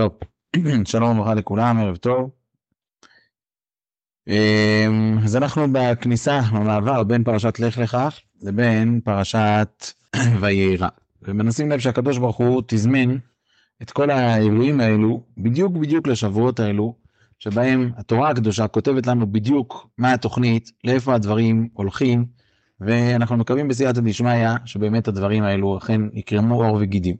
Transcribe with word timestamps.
טוב, 0.00 0.18
שלום 0.90 1.18
וברכה 1.18 1.34
לכולם, 1.34 1.78
ערב 1.78 1.96
טוב. 1.96 2.30
אמ, 4.28 5.18
אז 5.24 5.36
אנחנו 5.36 5.66
בכניסה, 5.72 6.40
במעבר 6.52 7.02
בין 7.02 7.24
פרשת 7.24 7.60
לך 7.60 7.78
לך 7.78 7.98
לבין 8.42 9.00
פרשת 9.04 9.86
ויירא. 10.40 10.88
ומנסים 11.22 11.70
לב 11.70 11.78
שהקדוש 11.78 12.18
ברוך 12.18 12.36
הוא 12.36 12.62
תזמן 12.66 13.16
את 13.82 13.90
כל 13.90 14.10
האירועים 14.10 14.80
האלו 14.80 15.22
בדיוק 15.38 15.72
בדיוק 15.72 16.06
לשבועות 16.06 16.60
האלו, 16.60 16.94
שבהם 17.38 17.92
התורה 17.96 18.30
הקדושה 18.30 18.68
כותבת 18.68 19.06
לנו 19.06 19.32
בדיוק 19.32 19.88
מה 19.98 20.12
התוכנית, 20.12 20.70
לאיפה 20.84 21.14
הדברים 21.14 21.68
הולכים, 21.72 22.26
ואנחנו 22.80 23.36
מקווים 23.36 23.68
בסייעתא 23.68 24.00
דשמיא 24.00 24.48
שבאמת 24.64 25.08
הדברים 25.08 25.42
האלו 25.42 25.78
אכן 25.78 26.00
יקרמו 26.12 26.64
עור 26.64 26.78
וגידים. 26.80 27.16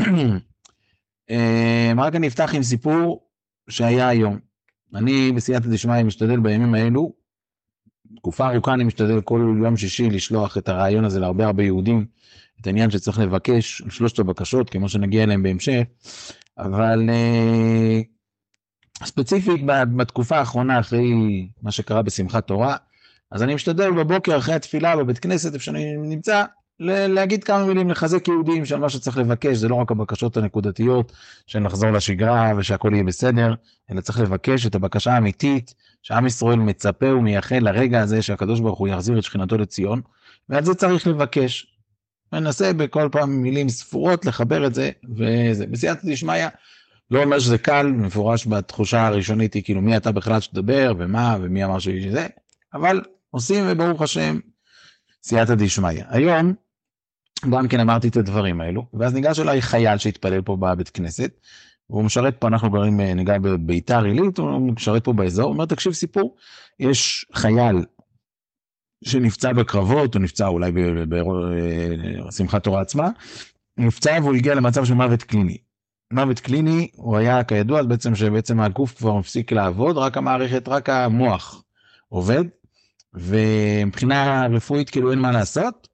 אמ, 1.30 2.00
רק 2.00 2.14
אני 2.14 2.28
אפתח 2.28 2.50
עם 2.54 2.62
סיפור 2.62 3.28
שהיה 3.68 4.08
היום. 4.08 4.38
אני 4.94 5.32
בסייעתא 5.32 5.68
דשמיא 5.68 6.02
משתדל 6.02 6.40
בימים 6.40 6.74
האלו, 6.74 7.12
תקופה 8.16 8.50
ארוכה 8.52 8.74
אני 8.74 8.84
משתדל 8.84 9.20
כל 9.20 9.56
יום 9.64 9.76
שישי 9.76 10.10
לשלוח 10.10 10.58
את 10.58 10.68
הרעיון 10.68 11.04
הזה 11.04 11.20
להרבה 11.20 11.46
הרבה 11.46 11.62
יהודים, 11.62 12.06
את 12.60 12.66
העניין 12.66 12.90
שצריך 12.90 13.18
לבקש, 13.18 13.82
שלושת 13.88 14.18
הבקשות, 14.18 14.70
כמו 14.70 14.88
שנגיע 14.88 15.22
אליהם 15.22 15.42
בהמשך, 15.42 15.82
אבל 16.58 17.10
אה, 17.10 18.00
ספציפית 19.04 19.60
בתקופה 19.96 20.38
האחרונה, 20.38 20.80
אחרי 20.80 21.04
מה 21.62 21.70
שקרה 21.70 22.02
בשמחת 22.02 22.46
תורה, 22.46 22.76
אז 23.30 23.42
אני 23.42 23.54
משתדל 23.54 23.90
בבוקר 23.90 24.38
אחרי 24.38 24.54
התפילה 24.54 24.96
בבית 24.96 25.18
כנסת, 25.18 25.54
איפה 25.54 25.64
שאני 25.64 25.96
נמצא, 25.96 26.44
להגיד 26.80 27.44
כמה 27.44 27.66
מילים 27.66 27.90
לחזק 27.90 28.28
יהודים 28.28 28.64
של 28.64 28.76
מה 28.76 28.88
שצריך 28.88 29.18
לבקש, 29.18 29.56
זה 29.56 29.68
לא 29.68 29.74
רק 29.74 29.90
הבקשות 29.90 30.36
הנקודתיות 30.36 31.12
של 31.46 31.66
לחזור 31.66 31.90
לשגרה 31.90 32.52
ושהכול 32.56 32.94
יהיה 32.94 33.04
בסדר, 33.04 33.54
אלא 33.90 34.00
צריך 34.00 34.20
לבקש 34.20 34.66
את 34.66 34.74
הבקשה 34.74 35.12
האמיתית 35.12 35.74
שעם 36.02 36.26
ישראל 36.26 36.58
מצפה 36.58 37.14
ומייחל 37.14 37.58
לרגע 37.58 38.00
הזה 38.00 38.22
שהקדוש 38.22 38.60
ברוך 38.60 38.78
הוא 38.78 38.88
יחזיר 38.88 39.18
את 39.18 39.24
שכינתו 39.24 39.58
לציון, 39.58 40.00
ועל 40.48 40.64
זה 40.64 40.74
צריך 40.74 41.06
לבקש. 41.06 41.66
מנסה 42.32 42.72
בכל 42.72 43.08
פעם 43.12 43.42
מילים 43.42 43.68
ספורות 43.68 44.24
לחבר 44.24 44.66
את 44.66 44.74
זה, 44.74 44.90
וזה. 45.16 45.66
בסייעתא 45.66 46.00
דשמיא 46.04 46.46
לא 47.10 47.22
אומר 47.22 47.38
שזה 47.38 47.58
קל, 47.58 47.86
מפורש 47.86 48.46
בתחושה 48.46 49.06
הראשונית 49.06 49.54
היא 49.54 49.62
כאילו 49.64 49.80
מי 49.80 49.96
אתה 49.96 50.12
בכלל 50.12 50.40
שתדבר 50.40 50.94
ומה 50.98 51.36
ומי 51.40 51.64
אמר 51.64 51.78
שזה, 51.78 52.26
אבל 52.74 53.02
עושים 53.30 53.64
וברוך 53.68 54.02
השם 54.02 54.38
סייעתא 55.22 55.54
דשמיא. 55.54 56.04
היום 56.08 56.54
גם 57.50 57.68
כן 57.68 57.80
אמרתי 57.80 58.08
את 58.08 58.16
הדברים 58.16 58.60
האלו, 58.60 58.86
ואז 58.94 59.14
ניגש 59.14 59.40
אליי 59.40 59.62
חייל 59.62 59.98
שהתפלל 59.98 60.42
פה 60.42 60.56
בבית 60.56 60.88
כנסת, 60.88 61.30
והוא 61.90 62.04
משרת 62.04 62.36
פה, 62.38 62.48
אנחנו 62.48 62.70
גרים, 62.70 63.00
ניגע 63.00 63.38
בביתר 63.38 64.04
עילית, 64.04 64.38
הוא 64.38 64.72
משרת 64.72 65.04
פה 65.04 65.12
באזור, 65.12 65.44
הוא 65.44 65.52
אומר, 65.52 65.64
תקשיב 65.64 65.92
סיפור, 65.92 66.36
יש 66.80 67.26
חייל 67.34 67.84
שנפצע 69.04 69.52
בקרבות, 69.52 70.14
הוא 70.14 70.22
נפצע 70.22 70.46
אולי 70.46 70.72
בשמחת 71.08 72.64
תורה 72.64 72.80
עצמה, 72.80 73.08
נפצע 73.76 74.18
והוא 74.22 74.34
הגיע 74.34 74.54
למצב 74.54 74.84
של 74.84 74.94
מוות 74.94 75.22
קליני. 75.22 75.58
מוות 76.12 76.40
קליני, 76.40 76.88
הוא 76.94 77.16
היה 77.16 77.44
כידוע 77.44 77.82
בעצם 77.82 78.14
שבעצם 78.14 78.60
הגוף 78.60 78.94
כבר 78.98 79.18
מפסיק 79.18 79.52
לעבוד, 79.52 79.98
רק 79.98 80.16
המערכת, 80.16 80.68
רק 80.68 80.88
המוח 80.88 81.64
עובד, 82.08 82.44
ומבחינה 83.14 84.46
רפואית 84.46 84.90
כאילו 84.90 85.10
אין 85.10 85.18
מה 85.18 85.32
לעשות, 85.32 85.88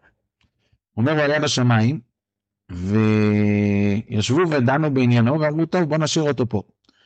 אומר 1.01 1.13
הוא 1.13 1.21
עלה 1.21 1.39
בשמיים, 1.39 2.01
וישבו 2.71 4.51
ודנו 4.51 4.95
בעניינו 4.95 5.41
ואמרו 5.41 5.67
טוב 5.67 5.83
בוא 5.83 5.99
נשאיר 5.99 6.29
אותו 6.29 6.49
פה. 6.49 6.63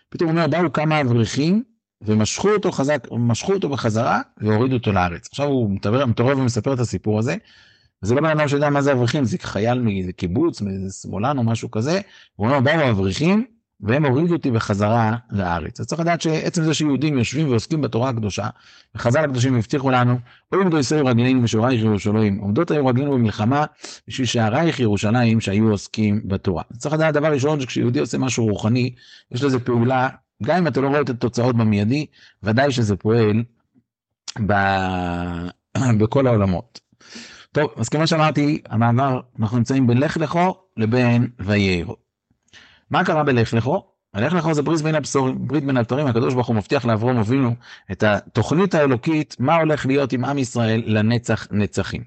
פתאום 0.09 0.31
הוא 0.31 0.37
אומר 0.37 0.49
באו 0.49 0.73
כמה 0.73 1.01
אברכים 1.01 1.63
ומשכו 2.03 2.49
אותו 2.51 2.73
חזק, 2.73 3.07
משכו 3.19 3.53
אותו 3.53 3.69
בחזרה 3.69 4.21
והורידו 4.39 4.75
אותו 4.75 4.93
לארץ. 4.93 5.29
עכשיו 5.31 5.47
הוא 5.47 5.71
מתעורר 6.07 6.39
ומספר 6.39 6.75
את 6.75 6.79
הסיפור 6.79 7.19
הזה. 7.19 7.37
וזה 8.03 8.15
לא 8.15 8.21
בן 8.21 8.39
אדם 8.39 8.49
שיודע 8.49 8.71
מה 8.71 8.83
זה 8.83 8.93
אברכים, 8.93 9.25
זה 9.25 9.39
חייל 9.41 9.79
מאיזה 9.79 10.13
קיבוץ, 10.13 10.61
מאיזה 10.61 10.93
שמאלן 11.03 11.39
או 11.39 11.43
משהו 11.43 11.71
כזה. 11.71 12.01
הוא 12.37 12.47
אומר 12.47 12.61
באו 12.61 12.91
אברכים 12.91 13.47
והם 13.85 14.05
הורידו 14.05 14.33
אותי 14.33 14.51
בחזרה 14.51 15.17
לארץ. 15.31 15.81
אז 15.81 15.87
צריך 15.87 16.01
לדעת 16.01 16.21
שעצם 16.21 16.65
זה 16.65 16.75
שיהודים 16.75 17.19
יושבים 17.19 17.49
ועוסקים 17.49 17.81
בתורה 17.81 18.11
הקדושה, 18.11 18.49
וחז"ל 18.95 19.25
הקדושים 19.25 19.57
הבטיחו 19.57 19.91
לנו, 19.91 20.19
לא 20.53 20.61
עמדו 20.61 20.79
ישראל 20.79 21.07
רגלינו 21.07 21.43
ושורייך 21.43 21.83
ירושלים, 21.83 22.39
עומדות 22.39 22.71
היו 22.71 22.87
רגלינו 22.87 23.13
במלחמה 23.13 23.65
בשביל 24.09 24.27
שערייך 24.27 24.81
ירושלים 24.81 25.41
שהיו 25.41 25.71
עוסקים 25.71 26.21
בתורה. 26.25 26.63
צריך 26.79 26.95
לדעת 26.95 27.15
דבר 27.15 27.33
ראשון 27.33 27.61
שכשיהודי 27.61 28.01
עושה 28.01 28.19
משהו 28.19 28.47
רוחני, 28.47 28.95
יש 29.31 29.43
לזה 29.43 29.59
פעולה, 29.59 30.09
גם 30.43 30.57
אם 30.57 30.67
אתה 30.67 30.81
לא 30.81 30.89
רואה 30.89 31.01
את 31.01 31.11
התוצאות 31.11 31.57
במיידי, 31.57 32.07
ודאי 32.43 32.73
שזה 32.73 32.97
פועל 32.97 33.43
ב... 34.47 34.53
בכל 35.99 36.27
העולמות. 36.27 36.81
טוב, 37.53 37.71
אז 37.77 37.89
כמו 37.89 38.07
שאמרתי, 38.07 38.63
המעבר, 38.69 39.21
אנחנו 39.41 39.59
נמצאים 39.59 39.87
בין 39.87 39.99
לך 39.99 40.17
לכו 40.17 40.55
לבין 40.77 41.29
ויירו. 41.39 42.04
מה 42.91 43.05
קרה 43.05 43.25
בלך 43.25 43.55
לכו? 43.55 43.83
הלך 44.15 44.33
לכו 44.33 44.55
זה 44.55 44.63
ברית 44.63 44.81
בין 44.81 44.95
הבשורים, 44.95 45.49
ברית 45.49 45.65
בין 45.65 45.77
הבתרים, 45.77 46.07
הקדוש 46.07 46.35
ברוך 46.35 46.47
הוא 46.47 46.57
מבטיח 46.57 46.85
לאברום 46.85 47.17
אבינו 47.17 47.55
את 47.93 48.03
התוכנית 48.03 48.75
האלוקית, 48.75 49.37
מה 49.39 49.57
הולך 49.57 49.87
להיות 49.87 50.13
עם 50.13 50.25
עם 50.25 50.39
ישראל 50.39 50.83
לנצח 50.87 51.47
נצחים. 51.51 52.03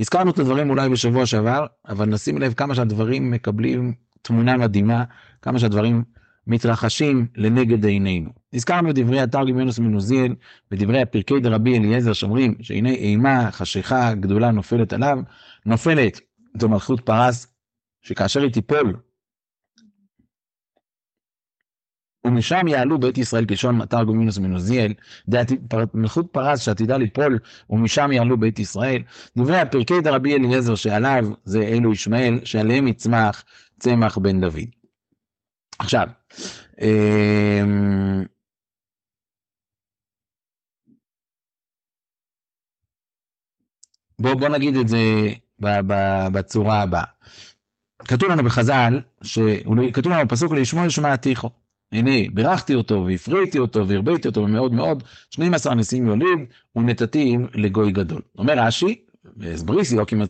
הזכרנו 0.00 0.30
את 0.30 0.38
הדברים 0.38 0.70
אולי 0.70 0.88
בשבוע 0.88 1.26
שעבר, 1.26 1.66
אבל 1.88 2.06
נשים 2.06 2.38
לב 2.38 2.52
כמה 2.52 2.74
שהדברים 2.74 3.30
מקבלים 3.30 3.94
תמונה 4.22 4.56
מדהימה, 4.56 5.04
כמה 5.42 5.58
שהדברים 5.58 6.02
מתרחשים 6.46 7.26
לנגד 7.36 7.84
עינינו. 7.84 8.30
הזכרנו 8.54 8.90
את 8.90 8.94
דברי 8.94 9.20
התרגם 9.20 9.58
יונס 9.58 9.78
מנוזיאל, 9.78 10.34
ודברי 10.72 11.02
הפרקי 11.02 11.40
דרבי 11.40 11.78
אליעזר 11.78 12.12
שאומרים 12.12 12.54
שהנה 12.60 12.90
אימה, 12.90 13.50
חשיכה 13.50 14.14
גדולה 14.14 14.50
נופלת 14.50 14.92
עליו, 14.92 15.18
נופלת 15.66 16.20
זו 16.58 16.68
מלכות 16.68 17.00
פרס, 17.00 17.46
שכאשר 18.02 18.42
היא 18.42 18.52
תיפול 18.52 18.96
ומשם 22.26 22.68
יעלו 22.68 22.98
בית 22.98 23.18
ישראל 23.18 23.46
כלשון 23.46 23.76
מטר 23.76 24.04
גומינוס 24.04 24.38
מנוזיאל, 24.38 24.92
מלכות 25.94 26.26
פרס 26.32 26.60
שעתידה 26.60 26.96
ליפול, 26.96 27.38
ומשם 27.70 28.12
יעלו 28.12 28.38
בית 28.40 28.58
ישראל. 28.58 29.02
דברי 29.36 29.60
הפרקי 29.60 30.00
דרבי 30.00 30.34
אליעזר 30.34 30.74
שעליו 30.74 31.24
זה 31.44 31.62
אלו 31.62 31.92
ישמעאל, 31.92 32.40
שעליהם 32.44 32.88
יצמח 32.88 33.44
צמח 33.78 34.18
בן 34.18 34.40
דוד. 34.40 34.68
עכשיו, 35.78 36.08
אמ, 36.80 38.24
בואו 44.18 44.38
בוא 44.38 44.48
נגיד 44.48 44.76
את 44.76 44.88
זה 44.88 44.98
בצורה 46.32 46.82
הבאה. 46.82 47.04
כתוב 47.98 48.30
לנו 48.30 48.44
בחז"ל, 48.44 49.00
כתוב 49.92 50.12
לנו 50.12 50.26
בפסוק 50.26 50.52
לישמעאל 50.52 50.88
שמעתיכו. 50.88 51.63
הנה, 51.92 52.30
בירכתי 52.32 52.74
אותו 52.74 53.04
והפריתי 53.06 53.58
אותו 53.58 53.88
והרביתי 53.88 54.28
אותו 54.28 54.46
מאוד 54.46 54.72
מאוד, 54.72 55.02
12 55.30 55.74
נשיאים 55.74 56.06
יוליד 56.06 56.38
ונתתים 56.76 57.46
לגוי 57.54 57.92
גדול. 57.92 58.20
אומר 58.38 58.58
רש"י, 58.58 59.00
הסבריס 59.52 59.92
יוקים 59.92 60.22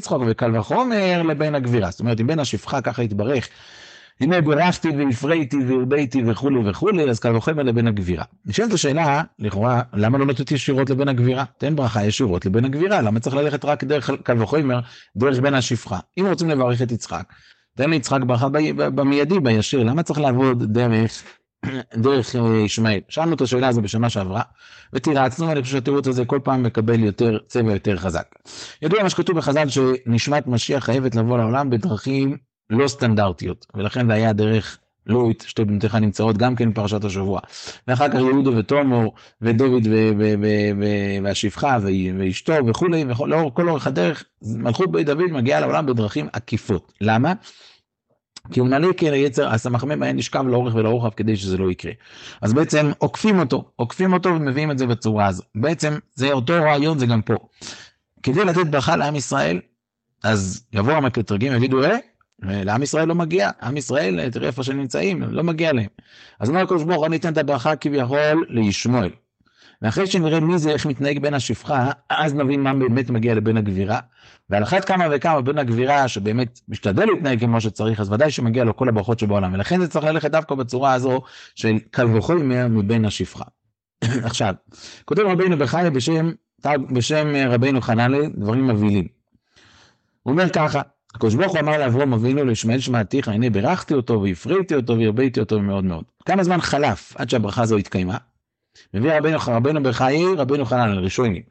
צחוק 0.00 0.22
וקל 0.26 0.58
וחומר 0.58 1.22
לבין 1.22 1.54
הגבירה. 1.54 1.90
זאת 1.90 2.00
אומרת, 2.00 2.20
אם 2.20 2.26
בין 2.26 2.38
השפחה 2.38 2.80
ככה 2.80 3.02
יתברך, 3.02 3.48
הנה 4.20 4.40
בירכתי 4.40 4.88
והפריתי 4.88 5.56
והרביתי 5.56 6.22
וכולי 6.26 6.70
וכולי, 6.70 7.10
אז 7.10 7.18
קל 7.18 7.36
וחומר 7.36 7.62
לבין 7.62 7.86
הגבירה. 7.86 8.24
נשאלת 8.46 8.72
השאלה, 8.72 9.22
לכאורה, 9.38 9.82
למה 9.92 10.18
לא 10.18 10.26
נתתי 10.26 10.54
ישירות 10.54 10.90
לבין 10.90 11.08
הגבירה? 11.08 11.44
תן 11.58 11.76
ברכה 11.76 12.04
ישירות 12.04 12.46
לבין 12.46 12.64
הגבירה, 12.64 13.02
למה 13.02 13.20
צריך 13.20 13.36
ללכת 13.36 13.64
רק 13.64 13.84
דרך 13.84 14.10
קל 14.22 14.42
וחומר, 14.42 14.80
דרך 15.16 15.40
בין 15.40 15.54
השפחה? 15.54 15.98
אם 16.18 16.26
רוצים 16.26 16.50
לברך 16.50 16.82
את 16.82 16.92
יצחק, 16.92 17.32
תן 17.76 17.90
ליצחק 17.90 18.20
ברכה 18.26 18.48
במיידי, 18.76 19.40
בישיר, 19.40 19.82
למה 19.82 20.02
צריך 20.02 20.20
לעבוד 20.20 20.72
דרך, 20.72 21.22
דרך 21.96 22.36
אה, 22.36 22.56
ישמעאל? 22.56 23.00
שאלנו 23.08 23.34
את 23.34 23.40
השאלה 23.40 23.68
הזו 23.68 23.82
בשנה 23.82 24.10
שעברה, 24.10 24.42
ותירצנו, 24.92 25.48
ואני 25.48 25.62
חושב 25.62 25.72
שהתירוץ 25.72 26.08
הזה 26.08 26.24
כל 26.24 26.40
פעם 26.44 26.62
מקבל 26.62 27.00
יותר 27.00 27.38
צבע 27.46 27.72
יותר 27.72 27.96
חזק. 27.96 28.26
ידוע 28.82 29.02
מה 29.02 29.10
שכתוב 29.10 29.36
בחז"ל 29.36 29.68
שנשמת 29.68 30.46
משיח 30.46 30.84
חייבת 30.84 31.14
לבוא 31.14 31.38
לעולם 31.38 31.70
בדרכים 31.70 32.36
לא 32.70 32.88
סטנדרטיות, 32.88 33.66
ולכן 33.74 34.06
זה 34.06 34.12
היה 34.12 34.32
דרך 34.32 34.78
לויט, 35.06 35.42
שתי 35.42 35.64
בנותיך 35.64 35.94
נמצאות 35.94 36.38
גם 36.38 36.56
כן 36.56 36.70
בפרשת 36.70 37.04
השבוע. 37.04 37.40
ואחר 37.88 38.08
כך 38.08 38.14
יהודה 38.14 38.50
ותומור 38.58 39.14
ודוד 39.42 39.82
והשפחה 41.22 41.78
ואשתו 42.18 42.52
וכולי, 42.66 43.04
ולאור 43.04 43.54
כל 43.54 43.68
אורך 43.68 43.86
הדרך, 43.86 44.24
מלכות 44.42 44.92
בית 44.92 45.06
דוד 45.06 45.30
מגיעה 45.30 45.60
לעולם 45.60 45.86
בדרכים 45.86 46.28
עקיפות. 46.32 46.92
למה? 47.00 47.32
כי 48.52 48.60
הוא 48.60 48.68
מלא 48.68 48.92
כיצר, 48.92 49.48
הסמ"ם 49.48 50.02
היה 50.02 50.12
נשכב 50.12 50.44
לאורך 50.46 50.74
ולרוחב 50.74 51.10
כדי 51.10 51.36
שזה 51.36 51.58
לא 51.58 51.70
יקרה. 51.70 51.92
אז 52.40 52.52
בעצם 52.52 52.90
עוקפים 52.98 53.38
אותו, 53.38 53.64
עוקפים 53.76 54.12
אותו 54.12 54.28
ומביאים 54.28 54.70
את 54.70 54.78
זה 54.78 54.86
בצורה 54.86 55.26
הזו. 55.26 55.42
בעצם 55.54 55.98
זה 56.14 56.32
אותו 56.32 56.52
רעיון, 56.52 56.98
זה 56.98 57.06
גם 57.06 57.22
פה. 57.22 57.34
כדי 58.22 58.44
לתת 58.44 58.66
ברכה 58.66 58.96
לעם 58.96 59.16
ישראל, 59.16 59.60
אז 60.22 60.66
יבוא 60.72 60.92
המקטרגים 60.92 61.52
ויגידו, 61.52 61.84
אה, 61.84 61.96
לעם 62.42 62.82
ישראל 62.82 63.08
לא 63.08 63.14
מגיע, 63.14 63.50
עם 63.62 63.76
ישראל, 63.76 64.30
תראה 64.30 64.46
איפה 64.46 64.62
שנמצאים, 64.62 65.22
לא 65.22 65.42
מגיע 65.42 65.72
להם. 65.72 65.88
אז 66.40 66.48
אומר 66.48 66.60
הקדוש 66.60 66.82
ברוך 66.82 66.98
הוא 66.98 67.08
ניתן 67.08 67.32
את 67.32 67.38
הברכה 67.38 67.76
כביכול 67.76 68.46
לישמעאל. 68.48 69.10
ואחרי 69.82 70.06
שנראה 70.06 70.40
מי 70.40 70.58
זה, 70.58 70.70
איך 70.70 70.86
מתנהג 70.86 71.18
בין 71.18 71.34
השפחה, 71.34 71.90
אז 72.10 72.34
נבין 72.34 72.60
מה 72.60 72.74
באמת 72.74 73.10
מגיע 73.10 73.34
לבן 73.34 73.56
הגבירה. 73.56 73.98
ועל 74.50 74.62
אחת 74.62 74.84
כמה 74.84 75.06
וכמה 75.12 75.40
בן 75.40 75.58
הגבירה, 75.58 76.08
שבאמת 76.08 76.60
משתדל 76.68 77.04
להתנהג 77.04 77.40
כמו 77.40 77.60
שצריך, 77.60 78.00
אז 78.00 78.12
ודאי 78.12 78.30
שמגיע 78.30 78.64
לו 78.64 78.76
כל 78.76 78.88
הברכות 78.88 79.18
שבעולם. 79.18 79.54
ולכן 79.54 79.80
זה 79.80 79.88
צריך 79.88 80.04
ללכת 80.04 80.30
דווקא 80.30 80.54
בצורה 80.54 80.92
הזו 80.92 81.20
של 81.54 81.78
קל 81.90 82.16
וחומר 82.16 82.68
מבין 82.68 83.04
השפחה. 83.04 83.44
עכשיו, 84.28 84.54
כותב 85.04 85.22
רבינו 85.22 85.58
בחי 85.58 85.86
בשם, 85.94 86.30
בשם 86.90 87.26
רבינו 87.48 87.80
חננאל, 87.80 88.30
דברים 88.36 88.66
מבהילים. 88.66 89.06
הוא 90.22 90.32
אומר 90.32 90.48
ככה, 90.48 90.82
הקדוש 91.14 91.34
ברוך 91.34 91.52
הוא 91.52 91.60
אמר 91.60 91.78
לאברום 91.78 92.12
אבינו 92.12 92.44
לישמעאל 92.44 92.80
שמעתיך, 92.80 93.28
הנה 93.28 93.50
בירכתי 93.50 93.94
אותו 93.94 94.22
והפריתי 94.22 94.74
אותו 94.74 94.98
והרביתי 94.98 95.40
אותו 95.40 95.60
מאוד 95.60 95.84
מאוד. 95.84 96.04
כמה 96.26 96.44
זמן 96.44 96.60
חלף 96.60 97.12
עד 97.16 97.30
שהברכה 97.30 97.62
הזו 97.62 97.76
התקיימה? 97.76 98.16
מביא 98.94 99.12
רבינו, 99.12 99.38
רבינו 99.48 99.82
בחיי, 99.82 100.24
רבינו 100.36 100.64
חנן, 100.64 100.98
ראשונים, 100.98 101.42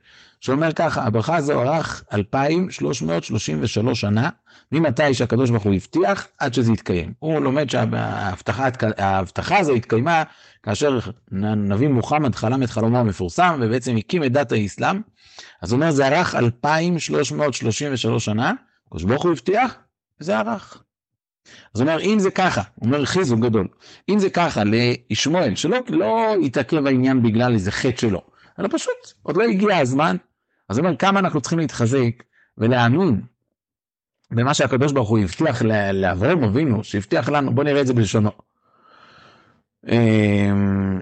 שאומר 0.42 0.71
ככה, 0.71 1.04
הברכה 1.04 1.36
הזו 1.36 1.62
ארך 1.62 2.04
2,333 2.13 4.01
שנה, 4.01 4.30
ממתי 4.71 5.13
שהקדוש 5.13 5.50
ברוך 5.50 5.63
הוא 5.63 5.74
הבטיח, 5.74 6.27
עד 6.39 6.54
שזה 6.54 6.74
יתקיים. 6.74 7.13
הוא 7.19 7.39
לומד 7.39 7.69
שההבטחה 7.69 9.60
הזו 9.60 9.74
התקיימה 9.74 10.24
כאשר 10.63 11.00
נביא 11.31 11.88
מוחמד 11.88 12.36
חלם 12.36 12.63
את 12.63 12.69
חלומו 12.69 12.98
המפורסם, 12.98 13.60
ובעצם 13.62 13.95
הקים 13.98 14.24
את 14.24 14.31
דת 14.31 14.51
האסלאם. 14.51 15.01
אז 15.62 15.71
הוא 15.71 15.77
אומר, 15.77 15.92
זה 15.92 16.07
ארך 16.07 16.36
2,333 16.36 18.25
שנה, 18.25 18.54
הקדוש 18.93 19.03
ברוך 19.03 19.23
הוא 19.23 19.31
הבטיח, 19.31 19.75
וזה 20.19 20.39
ארך. 20.39 20.83
אז 21.75 21.81
הוא 21.81 21.89
אומר, 21.89 22.01
אם 22.01 22.19
זה 22.19 22.31
ככה, 22.31 22.61
הוא 22.75 22.85
אומר 22.85 23.05
חיזוק 23.05 23.39
גדול, 23.39 23.67
אם 24.09 24.19
זה 24.19 24.29
ככה 24.29 24.61
לישמעאל, 24.63 25.55
שלא 25.55 25.77
לא 25.89 26.35
יתעכב 26.41 26.87
העניין 26.87 27.23
בגלל 27.23 27.53
איזה 27.53 27.71
חטא 27.71 27.97
שלו, 27.97 28.21
אלא 28.59 28.67
פשוט, 28.71 29.13
עוד 29.23 29.37
לא 29.37 29.43
הגיע 29.43 29.77
הזמן, 29.77 30.15
אז 30.69 30.77
הוא 30.77 30.85
אומר, 30.85 30.97
כמה 30.97 31.19
אנחנו 31.19 31.41
צריכים 31.41 31.59
להתחזק 31.59 32.23
ולהאמין 32.57 33.21
במה 34.31 34.53
שהקדוש 34.53 34.91
ברוך 34.91 35.09
הוא 35.09 35.19
הבטיח 35.19 35.61
לאברהם 35.93 36.43
אבינו, 36.43 36.83
שהבטיח 36.83 37.29
לנו, 37.29 37.55
בוא 37.55 37.63
נראה 37.63 37.81
את 37.81 37.87
זה 37.87 37.93
בלשונו. 37.93 38.31
אמ, 39.87 40.99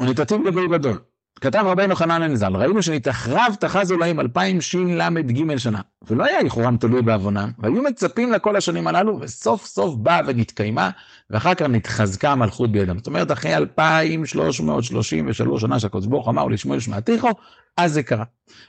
ונתתים 0.00 0.44
גדול 0.44 0.78
גדול. 0.78 1.09
כתב 1.40 1.62
רבינו 1.66 1.96
חנן 1.96 2.34
ז"ל, 2.34 2.56
ראינו 2.56 2.82
שנתאחרב 2.82 3.54
תחזו 3.60 3.96
להם 3.96 4.20
אלפיים 4.20 4.60
של"ג 4.60 5.56
שנה, 5.56 5.80
ולא 6.08 6.24
היה 6.24 6.42
לכאורם 6.42 6.76
תלוי 6.76 7.02
בעוונם, 7.02 7.50
והיו 7.58 7.82
מצפים 7.82 8.32
לכל 8.32 8.56
השנים 8.56 8.86
הללו, 8.86 9.20
וסוף 9.20 9.66
סוף 9.66 9.94
באה 9.94 10.20
ונתקיימה, 10.26 10.90
ואחר 11.30 11.54
כך 11.54 11.66
נתחזקה 11.66 12.32
המלכות 12.32 12.72
בידם. 12.72 12.98
זאת 12.98 13.06
אומרת, 13.06 13.32
אחרי 13.32 13.56
2,333 13.56 15.60
שנה 15.60 15.80
שהקדוש 15.80 16.06
ברוך 16.06 16.28
אמר 16.28 16.46
לשמואל 16.46 16.80
שמעתיכו, 16.80 17.28
אז 17.76 17.92
זה 17.92 18.02
קרה. 18.02 18.24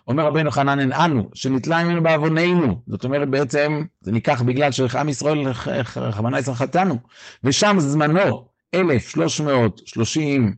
אומר 0.08 0.26
רבינו 0.26 0.52
חנן 0.52 0.94
אנו, 0.94 1.30
שנתלה 1.34 1.84
ממנו 1.84 2.04
בעווננו, 2.04 2.82
זאת 2.88 3.04
אומרת 3.04 3.30
בעצם, 3.30 3.84
זה 4.02 4.12
ניקח 4.12 4.42
בגלל 4.42 4.72
שעם 4.72 5.10
ישראל, 5.10 5.40
רחמנא 5.96 6.38
ישראל 6.38 6.56
חטאנו, 6.56 6.98
ושם 7.44 7.76
זמנו 7.80 8.46
1,330 8.76 10.48
אה, 10.48 10.52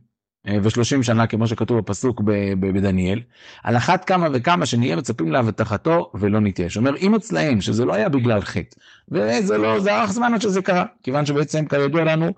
ושלושים 0.62 1.02
שנה, 1.02 1.26
כמו 1.26 1.46
שכתוב 1.46 1.78
בפסוק 1.78 2.20
בדניאל, 2.60 3.20
על 3.62 3.76
אחת 3.76 4.04
כמה 4.04 4.28
וכמה 4.32 4.66
שנהיה 4.66 4.96
מצפים 4.96 5.32
להבטחתו 5.32 6.10
ולא 6.14 6.40
נתייש. 6.40 6.76
אומר, 6.76 6.96
אם 6.96 7.14
אצלהם, 7.14 7.60
שזה 7.60 7.84
לא 7.84 7.94
היה 7.94 8.08
בגלל 8.08 8.40
חטא, 8.40 8.76
וזה 9.08 9.58
לא, 9.58 9.80
זה 9.80 10.00
ארך 10.00 10.12
זמן 10.12 10.34
עד 10.34 10.40
שזה 10.40 10.62
קרה, 10.62 10.84
כיוון 11.02 11.26
שבעצם 11.26 11.64
כידוע 11.66 12.04
לנו, 12.04 12.32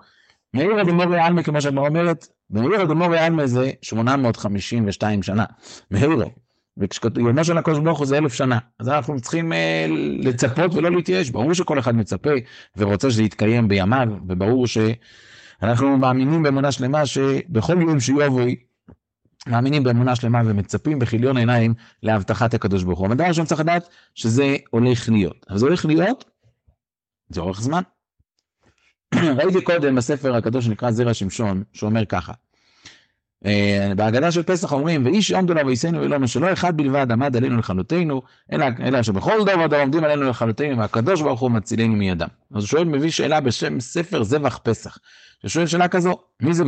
מאיר 0.53 0.81
אדמורי 0.81 1.19
עלמה, 1.19 1.43
כמו 1.43 1.61
שהגמרא 1.61 1.87
אומרת, 1.87 2.27
מאיר 2.49 2.83
אדמורי 2.83 3.19
עלמה 3.19 3.47
זה 3.47 3.71
852 3.81 5.23
שנה, 5.23 5.45
מאירו. 5.91 6.31
וכשכתוב, 6.77 7.43
של 7.43 7.57
הקדוש 7.57 7.79
ברוך 7.79 7.99
הוא 7.99 8.07
זה 8.07 8.17
אלף 8.17 8.33
שנה, 8.33 8.59
אז 8.79 8.89
אנחנו 8.89 9.21
צריכים 9.21 9.53
אה, 9.53 9.85
לצפות 10.19 10.73
ולא 10.73 10.91
להתייאש, 10.91 11.29
ברור 11.29 11.53
שכל 11.53 11.79
אחד 11.79 11.95
מצפה 11.95 12.29
ורוצה 12.77 13.11
שזה 13.11 13.23
יתקיים 13.23 13.67
בימיו, 13.67 14.07
וברור 14.27 14.67
ש... 14.67 14.77
אנחנו 15.63 15.97
מאמינים 15.97 16.43
באמונה 16.43 16.71
שלמה 16.71 17.05
שבכל 17.05 17.81
יום 17.81 17.99
שיבואי, 17.99 18.55
מאמינים 19.47 19.83
באמונה 19.83 20.15
שלמה 20.15 20.41
ומצפים 20.45 20.99
בכיליון 20.99 21.37
עיניים 21.37 21.73
להבטחת 22.03 22.53
הקדוש 22.53 22.83
ברוך 22.83 22.99
הוא. 22.99 23.07
אבל 23.07 23.15
דבר 23.15 23.27
ראשון 23.27 23.45
צריך 23.45 23.61
לדעת 23.61 23.89
שזה 24.15 24.55
הולך 24.69 25.09
להיות. 25.09 25.45
אבל 25.49 25.57
זה 25.57 25.65
הולך 25.65 25.85
להיות, 25.85 26.25
זה 27.29 27.41
אורך 27.41 27.61
זמן. 27.61 27.81
ראיתי 29.37 29.61
קודם 29.61 29.95
בספר 29.95 30.35
הקדוש 30.35 30.65
שנקרא 30.65 30.91
זרע 30.91 31.13
שמשון, 31.13 31.63
שאומר 31.73 32.05
ככה, 32.05 32.33
בהגדה 33.95 34.31
של 34.31 34.43
פסח 34.43 34.73
אומרים, 34.73 35.05
ואיש 35.05 35.31
עומדו 35.31 35.53
לה 35.53 35.65
וייסנו 35.65 36.03
אלונו 36.03 36.27
שלא 36.27 36.53
אחד 36.53 36.77
בלבד 36.77 37.11
עמד 37.11 37.35
עלינו 37.35 37.57
לכלותנו, 37.57 38.21
אלא, 38.51 38.65
אלא 38.79 39.03
שבכל 39.03 39.45
דור 39.45 39.59
ודור 39.65 39.79
עומדים 39.79 40.03
עלינו 40.03 40.23
לכלותנו, 40.29 40.77
והקדוש 40.77 41.21
ברוך 41.21 41.39
הוא 41.39 41.51
מצילנו 41.51 41.95
מידם. 41.95 42.27
אז 42.51 42.63
הוא 42.63 42.67
שואל, 42.67 42.83
מביא 42.83 43.09
שאלה 43.09 43.39
בשם 43.39 43.79
ספר 43.79 44.23
זבח 44.23 44.59
פסח. 44.63 44.97
ששואל 45.45 45.65
שאלה 45.65 45.87
כזו, 45.87 46.17
מי 46.41 46.53
זה 46.53 46.63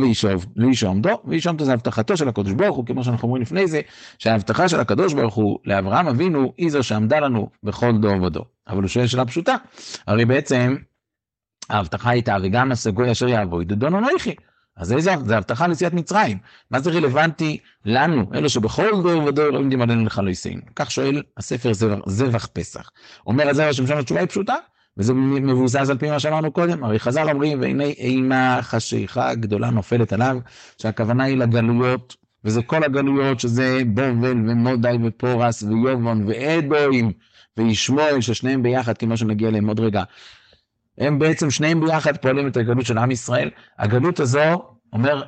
ואיש 0.56 0.84
עומדו? 0.84 1.20
ואיש 1.24 1.46
עומדו 1.46 1.64
זה 1.64 1.72
הבטחתו 1.72 2.16
של 2.16 2.28
הקדוש 2.28 2.52
ברוך 2.52 2.76
הוא, 2.76 2.86
כמו 2.86 3.04
שאנחנו 3.04 3.28
אומרים 3.28 3.42
לפני 3.42 3.66
זה, 3.66 3.80
שההבטחה 4.18 4.68
של 4.68 4.80
הקדוש 4.80 5.14
ברוך 5.14 5.34
הוא 5.34 5.58
לאברהם 5.64 6.08
אבינו, 6.08 6.52
היא 6.58 6.70
זו 6.70 6.82
שעמדה 6.82 7.20
לנו 7.20 7.48
בכל 7.62 7.92
דור 7.98 8.22
ודור. 8.22 8.44
אבל 8.68 8.82
הוא 8.82 8.88
שואל 8.88 9.06
שאלה 9.06 9.24
פשוטה, 9.24 9.56
הרי 10.06 10.24
בעצם 10.24 10.76
ההבטחה 11.70 12.10
הייתה, 12.10 12.36
וגם 12.42 12.72
הסגוי 12.72 13.12
אשר 13.12 13.28
יעבוד, 13.28 13.68
דדון 13.68 13.94
אנוכי. 13.94 14.34
אז 14.80 14.92
איזה, 14.92 15.14
זה 15.24 15.36
הבטחה 15.36 15.66
ליציאת 15.66 15.92
מצרים. 15.92 16.38
מה 16.70 16.80
זה 16.80 16.90
רלוונטי 16.90 17.58
לנו, 17.84 18.26
אלו 18.34 18.48
שבכל 18.48 19.02
דור 19.02 19.24
ודור 19.24 19.56
עומדים 19.56 19.82
עלינו 19.82 20.04
לחלוסינו? 20.04 20.62
כך 20.76 20.90
שואל 20.90 21.22
הספר 21.36 21.72
זבח 22.06 22.46
פסח. 22.52 22.90
אומר 23.26 23.48
ראש 23.48 23.78
הממשלה, 23.78 23.98
התשובה 23.98 24.20
היא 24.20 24.28
פשוטה, 24.28 24.54
וזה 24.96 25.14
מבוסס 25.14 25.90
על 25.90 25.98
פי 25.98 26.10
מה 26.10 26.20
שאמרנו 26.20 26.52
קודם, 26.52 26.84
הרי 26.84 26.98
חז"ל 26.98 27.30
אומרים, 27.30 27.60
והנה 27.60 27.84
אימה 27.84 28.58
חשיכה 28.62 29.34
גדולה 29.34 29.70
נופלת 29.70 30.12
עליו, 30.12 30.38
שהכוונה 30.78 31.24
היא 31.24 31.36
לגלויות, 31.36 32.16
וזה 32.44 32.62
כל 32.62 32.84
הגלויות, 32.84 33.40
שזה 33.40 33.82
בובל 33.86 34.50
ומודאי 34.50 34.98
ופורס 35.04 35.62
ויובון 35.62 36.24
ואדוים 36.28 37.12
וישמעאל, 37.56 38.20
ששניהם 38.20 38.62
ביחד, 38.62 38.98
כמו 38.98 39.16
שנגיע 39.16 39.48
אליהם 39.48 39.68
עוד 39.68 39.80
רגע, 39.80 40.02
הם 40.98 41.18
בעצם 41.18 41.50
שניהם 41.50 41.80
ביחד 41.80 42.16
פועלים 42.16 42.46
את 42.46 42.56
הגלות 42.56 42.86
של 42.86 42.98
עם 42.98 43.10
ישראל. 43.10 43.50
הגלות 43.78 44.20
הזו, 44.20 44.62
אומר, 44.92 45.22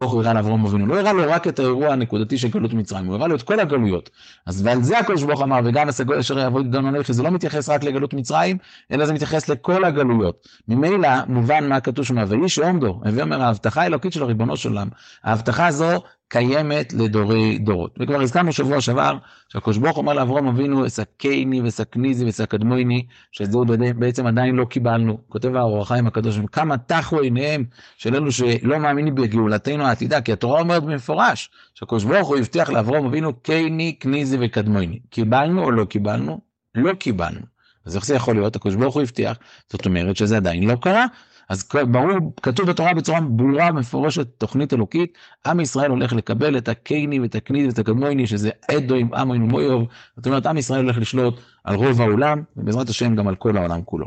ברוך 0.00 0.12
הוא 0.12 0.22
הראה 0.22 0.32
לאברהם 0.32 0.66
אבינו, 0.66 0.86
לא 0.86 1.00
הראה 1.00 1.12
לו 1.12 1.22
רק 1.26 1.48
את 1.48 1.58
האירוע 1.58 1.88
הנקודתי 1.92 2.38
של 2.38 2.48
גלות 2.48 2.72
מצרים, 2.72 3.06
הוא 3.06 3.14
הראה 3.14 3.26
לו 3.26 3.34
את 3.34 3.42
כל 3.42 3.60
הגלויות. 3.60 4.10
אז 4.46 4.66
ועל 4.66 4.82
זה 4.82 4.98
הקדוש 4.98 5.22
ברוך 5.22 5.42
אמר, 5.42 5.60
וגם 5.64 5.88
הסגול 5.88 6.18
אשר 6.18 6.38
יעבוד 6.38 6.68
גדול 6.68 6.86
עליך, 6.86 7.06
שזה 7.06 7.22
לא 7.22 7.30
מתייחס 7.30 7.68
רק 7.68 7.84
לגלות 7.84 8.14
מצרים, 8.14 8.58
אלא 8.90 9.06
זה 9.06 9.12
מתייחס 9.12 9.48
לכל 9.48 9.84
הגלויות. 9.84 10.48
ממילא 10.68 11.08
מובן 11.28 11.68
מה 11.68 11.80
כתוב 11.80 12.04
שם, 12.04 12.24
ואיש 12.28 12.58
עומדו, 12.58 13.00
הווי 13.04 13.22
אומר, 13.22 13.42
ההבטחה 13.42 13.82
האלוקית 13.82 14.12
של 14.12 14.22
הריבונו 14.22 14.56
של 14.56 14.68
עולם, 14.68 14.88
ההבטחה 15.24 15.66
הזו 15.66 16.02
קיימת 16.28 16.92
לדורי 16.92 17.58
דורות. 17.58 17.98
וכבר 18.00 18.20
הזכרנו 18.20 18.52
שבוע 18.52 18.80
שעבר, 18.80 19.18
שהקדוש 19.48 19.78
ברוך 19.78 19.96
אומר 19.98 20.12
לאברהם 20.12 20.46
אבינו, 20.46 20.86
אסקני 20.86 21.60
וסקניזי 21.64 22.24
וסקדמויני, 22.24 23.06
שזהו 23.32 23.64
בעצם 23.98 24.26
עדיין 24.26 24.54
לא 24.54 24.64
קיבלנו. 24.64 25.18
כותב 25.28 25.56
האור 25.56 25.82
החיים 25.82 26.06
הקדוש, 26.06 26.40
כמה 26.52 26.78
טחו 26.78 27.20
עיניהם 27.20 27.64
של 27.96 28.14
אלו 28.14 28.32
שלא 28.32 28.78
מאמינים 28.78 29.14
בגאולתנו 29.14 29.84
העתידה, 29.84 30.20
כי 30.20 30.32
התורה 30.32 30.60
אומרת 30.60 30.82
במפורש, 30.82 31.50
שהקדוש 31.74 32.04
ברוך 32.04 32.28
הוא 32.28 32.36
הבטיח 32.36 32.70
לאברהם 32.70 33.04
אבינו, 33.04 33.32
קייני, 33.34 33.92
קניזי 33.92 34.36
וקדמויני. 34.40 34.98
קיבלנו 35.10 35.64
או 35.64 35.70
לא 35.70 35.84
קיבלנו? 35.84 36.40
לא 36.74 36.94
קיבלנו. 36.94 37.40
אז 37.86 37.96
איך 37.96 38.06
זה 38.06 38.14
יכול 38.14 38.34
להיות? 38.34 38.56
הקדוש 38.56 38.74
ברוך 38.74 38.94
הוא 38.94 39.02
הבטיח, 39.02 39.38
זאת 39.68 39.86
אומרת 39.86 40.16
שזה 40.16 40.36
עדיין 40.36 40.64
לא 40.64 40.76
קרה. 40.80 41.06
אז 41.48 41.68
ברור, 41.90 42.34
כתוב 42.42 42.70
בתורה 42.70 42.94
בצורה 42.94 43.20
ברורה 43.20 43.70
ומפורשת, 43.70 44.28
תוכנית 44.38 44.72
אלוקית, 44.72 45.18
עם 45.46 45.60
ישראל 45.60 45.90
הולך 45.90 46.12
לקבל 46.12 46.58
את 46.58 46.68
הקייני 46.68 47.20
ואת 47.20 47.34
הקניד 47.34 47.66
ואת 47.66 47.78
הקדמויני, 47.78 48.26
שזה 48.26 48.50
אדו 48.70 48.94
עם 48.94 49.14
עמוין 49.14 49.42
ומויוב, 49.42 49.88
זאת 50.16 50.26
אומרת, 50.26 50.46
עם 50.46 50.58
ישראל 50.58 50.84
הולך 50.84 50.98
לשלוט 50.98 51.40
על 51.64 51.74
רוב 51.74 52.00
העולם, 52.00 52.42
ובעזרת 52.56 52.88
השם 52.88 53.16
גם 53.16 53.28
על 53.28 53.34
כל 53.34 53.56
העולם 53.56 53.82
כולו. 53.84 54.06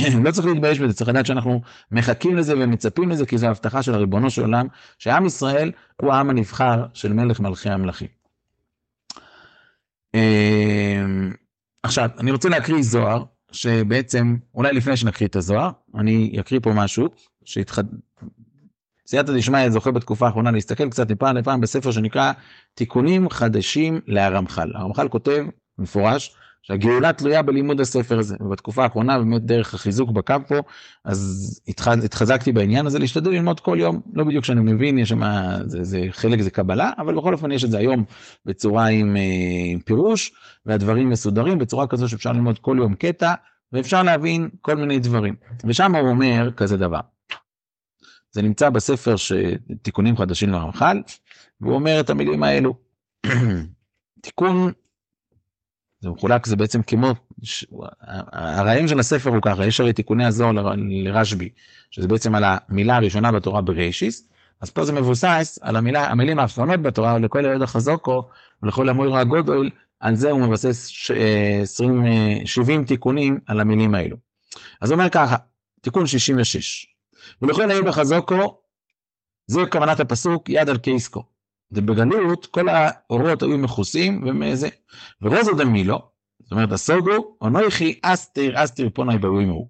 לא 0.24 0.30
צריך 0.30 0.46
להתבייש 0.46 0.80
בזה, 0.80 0.94
צריך 0.94 1.10
לדעת 1.10 1.26
שאנחנו 1.26 1.60
מחכים 1.92 2.36
לזה 2.36 2.54
ומצפים 2.56 3.10
לזה, 3.10 3.26
כי 3.26 3.38
זו 3.38 3.46
הבטחה 3.46 3.82
של 3.82 3.94
הריבונו 3.94 4.30
של 4.30 4.42
עולם, 4.42 4.66
שעם 4.98 5.26
ישראל 5.26 5.72
הוא 6.02 6.12
העם 6.12 6.30
הנבחר 6.30 6.86
של 6.94 7.12
מלך 7.12 7.40
מלכי 7.40 7.70
המלכים. 7.70 8.08
אמ, 10.14 11.32
עכשיו, 11.82 12.08
אני 12.18 12.30
רוצה 12.30 12.48
להקריא 12.48 12.82
זוהר, 12.82 13.24
שבעצם, 13.52 14.36
אולי 14.54 14.72
לפני 14.72 14.96
שנקריא 14.96 15.28
את 15.28 15.36
הזוהר, 15.36 15.70
אני 15.94 16.36
אקריא 16.40 16.60
פה 16.62 16.72
משהו, 16.72 17.08
שהתחד... 17.44 17.84
סייעתא 19.06 19.32
דשמיא 19.32 19.70
זוכה 19.70 19.90
בתקופה 19.90 20.26
האחרונה 20.26 20.50
להסתכל 20.50 20.90
קצת 20.90 21.10
מפעם 21.10 21.36
לפעם 21.36 21.60
בספר 21.60 21.90
שנקרא 21.90 22.32
תיקונים 22.74 23.30
חדשים 23.30 24.00
להרמח"ל. 24.06 24.72
הרמח"ל 24.74 25.08
כותב 25.08 25.44
מפורש, 25.78 26.36
שהגאולה 26.62 27.12
תלויה 27.12 27.42
בלימוד 27.42 27.80
הספר 27.80 28.18
הזה, 28.18 28.36
ובתקופה 28.40 28.82
האחרונה 28.82 29.18
באמת 29.18 29.42
דרך 29.42 29.74
החיזוק 29.74 30.10
בקו 30.10 30.34
פה, 30.48 30.54
אז 31.04 31.60
התחז, 31.68 32.04
התחזקתי 32.04 32.52
בעניין 32.52 32.86
הזה 32.86 32.98
להשתדל 32.98 33.30
ללמוד 33.30 33.60
כל 33.60 33.76
יום, 33.80 34.00
לא 34.12 34.24
בדיוק 34.24 34.44
שאני 34.44 34.60
מבין, 34.72 34.98
יש 34.98 35.08
שם, 35.08 35.20
זה, 35.64 35.84
זה 35.84 36.06
חלק 36.10 36.40
זה 36.40 36.50
קבלה, 36.50 36.90
אבל 36.98 37.14
בכל 37.14 37.32
אופן 37.32 37.52
יש 37.52 37.64
את 37.64 37.70
זה 37.70 37.78
היום 37.78 38.04
בצורה 38.46 38.86
עם, 38.86 39.16
אה, 39.16 39.22
עם 39.72 39.80
פירוש, 39.80 40.32
והדברים 40.66 41.10
מסודרים 41.10 41.58
בצורה 41.58 41.86
כזו 41.86 42.08
שאפשר 42.08 42.32
ללמוד 42.32 42.58
כל 42.58 42.76
יום 42.78 42.94
קטע, 42.94 43.34
ואפשר 43.72 44.02
להבין 44.02 44.48
כל 44.60 44.76
מיני 44.76 44.98
דברים. 44.98 45.34
ושם 45.64 45.94
הוא 45.94 46.08
אומר 46.08 46.50
כזה 46.56 46.76
דבר. 46.76 47.00
זה 48.32 48.42
נמצא 48.42 48.70
בספר 48.70 49.14
תיקונים 49.82 50.16
חדשים 50.16 50.50
לרמח"ל, 50.50 51.02
והוא 51.60 51.74
אומר 51.74 52.00
את 52.00 52.10
המילים 52.10 52.42
האלו. 52.42 52.74
תיקון 54.22 54.72
זה 56.00 56.10
מחולק, 56.10 56.46
זה 56.46 56.56
בעצם 56.56 56.82
כמו, 56.82 57.14
הרעיון 58.32 58.88
של 58.88 58.98
הספר 58.98 59.30
הוא 59.30 59.42
ככה, 59.42 59.66
יש 59.66 59.80
הרי 59.80 59.92
תיקוני 59.92 60.24
הזוהר 60.24 60.52
לרשב"י, 60.76 61.48
שזה 61.90 62.08
בעצם 62.08 62.34
על 62.34 62.44
המילה 62.46 62.96
הראשונה 62.96 63.32
בתורה 63.32 63.60
בראשיס, 63.60 64.28
אז 64.60 64.70
פה 64.70 64.84
זה 64.84 64.92
מבוסס 64.92 65.58
על 65.62 65.76
המילה, 65.76 66.10
המילים 66.10 66.38
האחרונות 66.38 66.82
בתורה, 66.82 67.18
לכל 67.18 67.44
ילד 67.44 67.62
החזוקו 67.62 68.22
ולכל 68.62 68.88
המויר 68.88 69.16
הגודל, 69.16 69.70
על 70.00 70.14
זה 70.14 70.30
הוא 70.30 70.40
מבסס 70.40 70.90
20, 71.62 72.02
70 72.44 72.84
תיקונים 72.84 73.38
על 73.46 73.60
המילים 73.60 73.94
האלו. 73.94 74.16
אז 74.80 74.90
הוא 74.90 74.98
אומר 74.98 75.10
ככה, 75.10 75.36
תיקון 75.80 76.06
66, 76.06 76.86
ולכל 77.42 77.62
ילד 77.62 77.86
החזוקו, 77.86 78.60
זו 79.46 79.60
כוונת 79.70 80.00
הפסוק 80.00 80.48
יד 80.48 80.68
על 80.68 80.78
קייסקו. 80.78 81.24
ובגלות 81.72 82.46
כל 82.46 82.68
האורות 82.68 83.42
היו 83.42 83.58
מכוסים 83.58 84.22
ומזה, 84.26 84.68
ורוזו 85.22 85.54
דמילו, 85.54 85.98
זאת 86.42 86.52
אומרת 86.52 86.72
הסוגו, 86.72 87.36
אונויכי 87.40 87.98
אסתר 88.02 88.64
אסתר 88.64 88.88
פונאי 88.94 89.18
באוימו. 89.18 89.68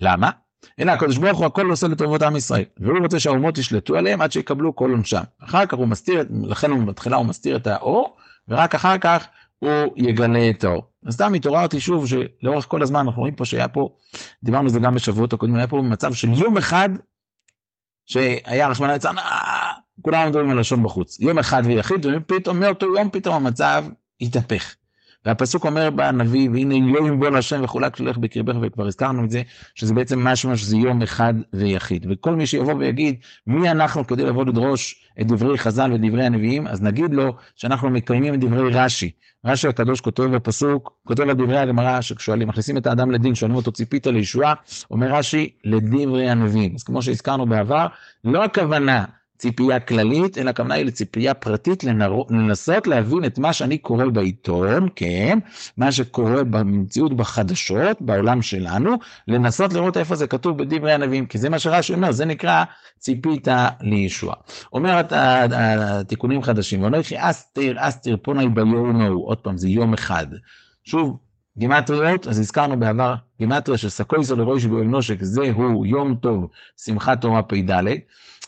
למה? 0.00 0.30
הנה 0.78 0.92
הקדוש 0.92 1.16
ברוך 1.18 1.38
הוא 1.38 1.46
הכל 1.46 1.70
עושה 1.70 1.88
לטובות 1.88 2.22
עם 2.22 2.36
ישראל, 2.36 2.64
והוא 2.80 2.98
רוצה 3.02 3.20
שהאומות 3.20 3.58
ישלטו 3.58 3.96
עליהם 3.96 4.20
עד 4.20 4.32
שיקבלו 4.32 4.76
כל 4.76 4.90
עונשם. 4.90 5.22
אחר 5.38 5.66
כך 5.66 5.78
הוא 5.78 5.88
מסתיר, 5.88 6.24
לכן 6.44 6.70
הוא 6.70 6.86
בתחילה 6.86 7.16
הוא 7.16 7.26
מסתיר 7.26 7.56
את 7.56 7.66
האור, 7.66 8.16
ורק 8.48 8.74
אחר 8.74 8.98
כך 8.98 9.26
הוא 9.58 9.94
יגלה 9.96 10.50
את 10.50 10.64
האור. 10.64 10.82
אז 11.06 11.14
סתם 11.14 11.34
התעוררתי 11.34 11.80
שוב 11.80 12.06
שלאורך 12.06 12.66
כל 12.68 12.82
הזמן 12.82 13.00
אנחנו 13.00 13.20
רואים 13.20 13.34
פה 13.34 13.44
שהיה 13.44 13.68
פה, 13.68 13.96
דיברנו 14.42 14.64
על 14.64 14.68
זה 14.68 14.80
גם 14.80 14.94
בשבועות 14.94 15.32
הקודמים, 15.32 15.56
היה 15.56 15.66
פה 15.66 15.82
מצב 15.82 16.12
של 16.12 16.28
יום 16.28 16.56
אחד 16.56 16.88
שהיה 18.06 18.68
רחמנא 18.68 18.92
ליצלן, 18.92 19.14
כולם 20.02 20.28
מדברים 20.28 20.50
על 20.50 20.60
לשון 20.60 20.82
בחוץ. 20.82 21.20
יום 21.20 21.38
אחד 21.38 21.62
ויחיד, 21.64 22.06
ופתאום 22.16 22.60
מאותו 22.60 22.86
יום 22.96 23.10
פתאום 23.10 23.34
המצב 23.34 23.84
התהפך. 24.20 24.74
והפסוק 25.24 25.64
אומר 25.64 25.90
בנביא, 25.90 26.50
והנה 26.50 26.74
לא 26.92 26.98
ימבול 26.98 27.36
השם 27.36 27.64
וחולק 27.64 27.96
שלך 27.96 28.18
בקרבך, 28.18 28.54
וכבר 28.62 28.86
הזכרנו 28.86 29.24
את 29.24 29.30
זה, 29.30 29.42
שזה 29.74 29.94
בעצם 29.94 30.24
משמע 30.24 30.56
שזה 30.56 30.76
יום 30.76 31.02
אחד 31.02 31.34
ויחיד. 31.52 32.06
וכל 32.10 32.34
מי 32.34 32.46
שיבוא 32.46 32.74
ויגיד, 32.74 33.16
מי 33.46 33.70
אנחנו 33.70 34.06
כדי 34.06 34.24
לבוא 34.24 34.44
לדרוש 34.44 35.04
את 35.20 35.26
דברי 35.26 35.58
חז"ל 35.58 35.92
ודברי 35.92 36.24
הנביאים, 36.24 36.66
אז 36.66 36.82
נגיד 36.82 37.14
לו 37.14 37.34
שאנחנו 37.56 37.90
מקיימים 37.90 38.34
את 38.34 38.40
דברי 38.40 38.70
רש"י. 38.72 39.10
רש"י 39.44 39.68
הקדוש 39.68 40.00
כותב 40.00 40.22
בפסוק, 40.22 40.92
כותב 41.06 41.22
על 41.22 41.32
דברי 41.32 41.58
הגמרא, 41.58 42.00
שכשואלים, 42.00 42.48
מכניסים 42.48 42.76
את 42.76 42.86
האדם 42.86 43.10
לדין, 43.10 43.34
שואלים 43.34 43.56
אותו 43.56 43.72
ציפית 43.72 44.06
לישועה, 44.06 44.54
אומר 44.90 45.14
רש"י, 45.14 45.50
לדברי 45.64 46.30
הנביאים. 46.30 46.74
אז 46.74 46.82
כמו 46.82 47.02
שהזכרנו 47.02 47.46
בעבר, 47.46 47.86
לא 48.24 48.44
הכוונה 48.44 49.04
ציפייה 49.38 49.80
כללית, 49.80 50.38
אלא 50.38 50.50
הכוונה 50.50 50.74
היא 50.74 50.84
לציפייה 50.84 51.34
פרטית. 51.34 51.84
לנסות 52.30 52.86
להבין 52.86 53.24
את 53.24 53.38
מה 53.38 53.52
שאני 53.52 53.78
קורא 53.78 54.04
בעיתון, 54.04 54.88
כן, 54.96 55.38
מה 55.76 55.92
שקורה 55.92 56.44
במציאות 56.44 57.16
בחדשות, 57.16 58.02
בעולם 58.02 58.42
שלנו, 58.42 58.96
לנסות 59.28 59.72
לראות 59.72 59.96
איפה 59.96 60.14
זה 60.14 60.26
כתוב 60.26 60.58
בדברי 60.58 60.92
הנביאים, 60.92 61.26
כי 61.26 61.38
זה 61.38 61.48
מה 61.48 61.58
שרש"י 61.58 61.94
אומר, 61.94 62.12
זה 62.12 62.24
נקרא 62.24 62.64
ציפית 62.98 63.48
לישוע. 63.80 64.34
אומר 64.72 65.00
התיקונים 65.54 66.42
חדשים, 66.42 66.82
ואומר 66.82 67.02
כי 67.02 67.16
אסתיר 67.76 68.16
פונאי 68.22 68.48
ביום 68.48 69.02
עוד 69.02 69.38
פעם, 69.38 69.56
זה 69.56 69.68
יום 69.68 69.94
אחד. 69.94 70.26
שוב, 70.84 71.18
גימטריות, 71.58 72.26
אז 72.26 72.38
הזכרנו 72.38 72.80
בעבר 72.80 73.14
גימטריה 73.38 73.78
של 73.78 73.88
סקויזו 73.88 74.36
לראש 74.36 74.62
שבאוהל 74.62 74.84
נושק, 74.86 75.22
זהו 75.22 75.84
יום 75.86 76.14
טוב, 76.14 76.48
שמחת 76.84 77.20
תורה 77.20 77.42
פ"ד. 77.42 77.84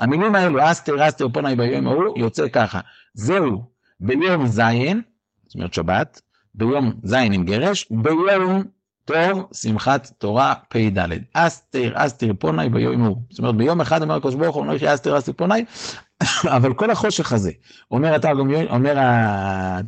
המילים 0.01 0.35
האלו, 0.35 0.71
אסתר 0.71 1.09
אסתר 1.09 1.29
פונאי 1.29 1.57
ביום 1.57 1.87
ההוא, 1.87 2.19
יוצא 2.19 2.49
ככה, 2.49 2.81
זהו 3.15 3.65
ביום 4.01 4.47
זין, 4.47 5.03
זאת 5.47 5.55
אומרת 5.55 5.75
שבת, 5.75 6.21
ביום 6.55 6.93
זין 7.03 7.33
עם 7.33 7.45
גרש, 7.45 7.87
ביום 7.91 8.63
טוב 9.05 9.47
שמחת 9.53 10.13
תורה 10.19 10.55
פ"ד. 10.69 11.09
אסתר 11.33 11.93
אסתר 11.95 12.31
פונאי 12.39 12.69
ביום 12.69 13.05
ההוא. 13.05 13.17
זאת 13.31 13.39
אומרת 13.39 13.57
ביום 13.57 13.81
אחד 13.81 14.03
אומר 14.03 14.15
הקדוש 14.15 14.35
ברוך 14.35 14.57
הוא, 14.57 14.63
אומר 14.63 14.95
אסתר 14.95 15.19
אסתר 15.19 15.33
פונאי, 15.33 15.65
אבל 16.57 16.75
כל 16.75 16.91
החושך 16.91 17.33
הזה, 17.33 17.51
אומר 17.91 18.17
אתה 18.17 18.29
גם 18.29 18.51
אומר 18.71 18.97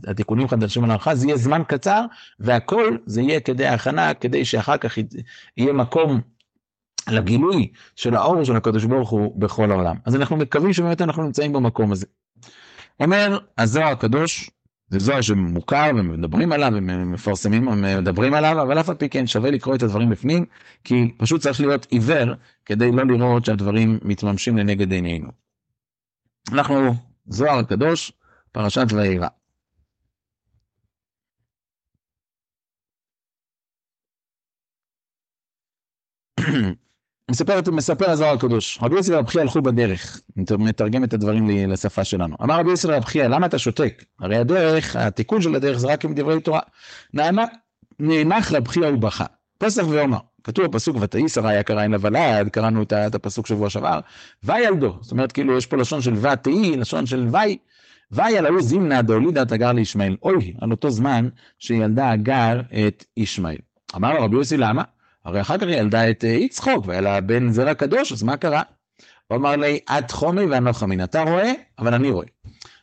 התיקונים 0.07 0.49
חדשים 0.49 0.85
על 0.85 0.91
הערכה, 0.91 1.15
זה 1.15 1.27
יהיה 1.27 1.37
זמן 1.37 1.63
קצר, 1.67 2.05
והכל 2.41 2.97
זה 3.07 3.23
יהיה 3.23 3.41
כדי 3.41 3.67
הכנה, 3.67 4.15
כדי 4.15 4.45
שאחר 4.45 4.77
כך 4.77 4.99
יהיה 5.57 5.73
מקום 5.73 6.21
לגילוי 7.11 7.73
של 7.97 8.15
האור 8.15 8.45
של 8.45 8.57
הקדוש 8.57 8.85
ברוך 8.85 9.11
הוא 9.11 9.41
בכל 9.41 9.71
העולם. 9.71 9.97
אז 10.05 10.17
אנחנו 10.17 10.37
מקווים 10.37 10.73
שבאמת 10.73 11.03
אנחנו 11.03 11.23
נמצאים 11.23 11.53
במקום 11.53 11.93
הזה. 11.93 12.07
אומר 13.01 13.39
הזוהר 13.59 13.89
הקדוש, 13.89 14.51
זה 14.89 14.99
זוהר 14.99 15.21
שמוכר 15.21 15.91
ומדברים 15.97 16.53
עליו 16.53 16.73
ומפרסמים 16.75 17.69
ומדברים 17.69 18.35
עליו, 18.35 18.63
אבל 18.63 18.81
אף 18.81 18.89
על 18.89 18.95
פי 18.95 19.09
כן 19.09 19.27
שווה 19.27 19.51
לקרוא 19.51 19.75
את 19.75 19.83
הדברים 19.83 20.11
בפנים, 20.11 20.45
כי 20.85 21.15
פשוט 21.17 21.41
צריך 21.41 21.61
להיות 21.61 21.87
עיוור 21.91 22.35
כדי 22.67 22.93
לא 22.93 23.05
לראות 23.05 23.45
שהדברים 23.45 23.99
מתממשים 24.03 24.57
לנגד 24.57 24.93
עינינו. 24.93 25.29
אנחנו, 26.53 26.95
זוהר 27.27 27.59
הקדוש, 27.59 28.13
פרשת 28.53 28.87
וירא. 28.93 29.29
מספר, 37.33 37.61
מספר 37.73 38.11
הזוהר 38.11 38.35
הקדוש, 38.35 38.79
רבי 38.83 38.97
יוסי 38.97 39.15
ורב 39.15 39.29
חייא 39.29 39.43
הלכו 39.43 39.63
בדרך, 39.63 40.21
מתרגם 40.59 41.05
את 41.05 41.15
הדברים 41.15 41.51
לשפה 41.69 42.05
שלנו. 42.05 42.37
אמר 42.43 42.59
רבי 42.61 42.71
יוסי 42.71 42.87
ורב 42.87 43.05
חייא, 43.05 43.25
למה 43.25 43.47
אתה 43.47 43.59
שותק? 43.59 44.05
הרי 44.21 44.37
הדרך, 44.37 44.97
התיקון 44.97 45.43
של 45.43 45.55
הדרך 45.55 45.79
זה 45.79 45.87
רק 45.87 46.05
עם 46.05 46.15
דברי 46.15 46.41
תורה. 46.41 46.61
נאנח 48.01 48.53
רב 48.53 48.69
חייא 48.69 48.89
ובכה, 48.89 49.25
פסח 49.59 49.83
ואומר, 49.89 50.19
כתוב 50.45 50.67
בפסוק 50.67 50.97
ותהי 51.01 51.29
שרה 51.29 51.51
היה 51.51 51.63
קרא 51.63 51.83
אין 51.83 51.91
לבלד, 51.91 52.49
קראנו 52.49 52.83
את 52.83 53.15
הפסוק 53.15 53.47
שבוע 53.47 53.71
שעבר, 53.71 54.01
וילדו, 54.45 54.99
זאת 55.01 55.13
אומרת 55.13 55.33
כאילו 55.33 55.57
יש 55.57 55.67
פה 55.67 55.77
לשון 55.77 56.03
של 56.03 56.15
ותהי, 56.27 56.77
לשון 56.77 57.07
של 57.07 57.29
וי, 57.33 57.57
וילדו 58.11 58.61
זימנה 58.61 59.03
דהולידה 59.03 59.43
את 59.43 59.53
הגר 59.53 59.73
לישמעאל, 59.73 60.17
אוי, 60.23 60.55
על 60.61 60.71
אותו 60.71 60.91
זמן 60.91 61.29
שילדה 61.59 62.11
הגר 62.11 62.61
את 62.87 63.05
ישמעאל. 63.17 63.59
אמר 63.97 64.15
לו 64.15 64.25
רבי 64.25 64.37
יוסי 64.37 64.57
למה? 64.57 64.83
הרי 65.25 65.41
אחר 65.41 65.59
כך 65.59 65.67
ילדה 65.69 66.11
את 66.11 66.25
אה, 66.25 66.31
יצחוק, 66.31 66.87
והיה 66.87 67.01
לה 67.01 67.21
בן 67.21 67.53
זרע 67.53 67.75
קדוש, 67.75 68.13
אז 68.13 68.23
מה 68.23 68.37
קרה? 68.37 68.63
הוא 69.27 69.39
אמר 69.39 69.57
לי, 69.57 69.79
את 69.99 70.11
חומי 70.11 70.45
ואנוך 70.45 70.83
אמין, 70.83 71.05
אתה 71.05 71.23
רואה, 71.23 71.53
אבל 71.79 71.95
אני 71.95 72.11
רואה. 72.11 72.27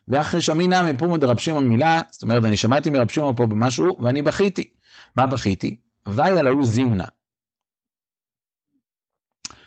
ואחרי 0.07 0.41
שמינא 0.41 0.91
מפומו 0.91 1.17
דרב 1.17 1.37
שמעון 1.37 1.67
מילה, 1.67 2.01
זאת 2.11 2.23
אומרת, 2.23 2.43
אני 2.45 2.57
שמעתי 2.57 2.89
מרב 2.89 3.09
שמעון 3.09 3.35
פה 3.35 3.45
במשהו, 3.45 3.97
ואני 4.03 4.21
בכיתי. 4.21 4.73
מה 5.15 5.27
בכיתי? 5.27 5.79
וילדו 6.07 6.63
זימנה. 6.63 7.05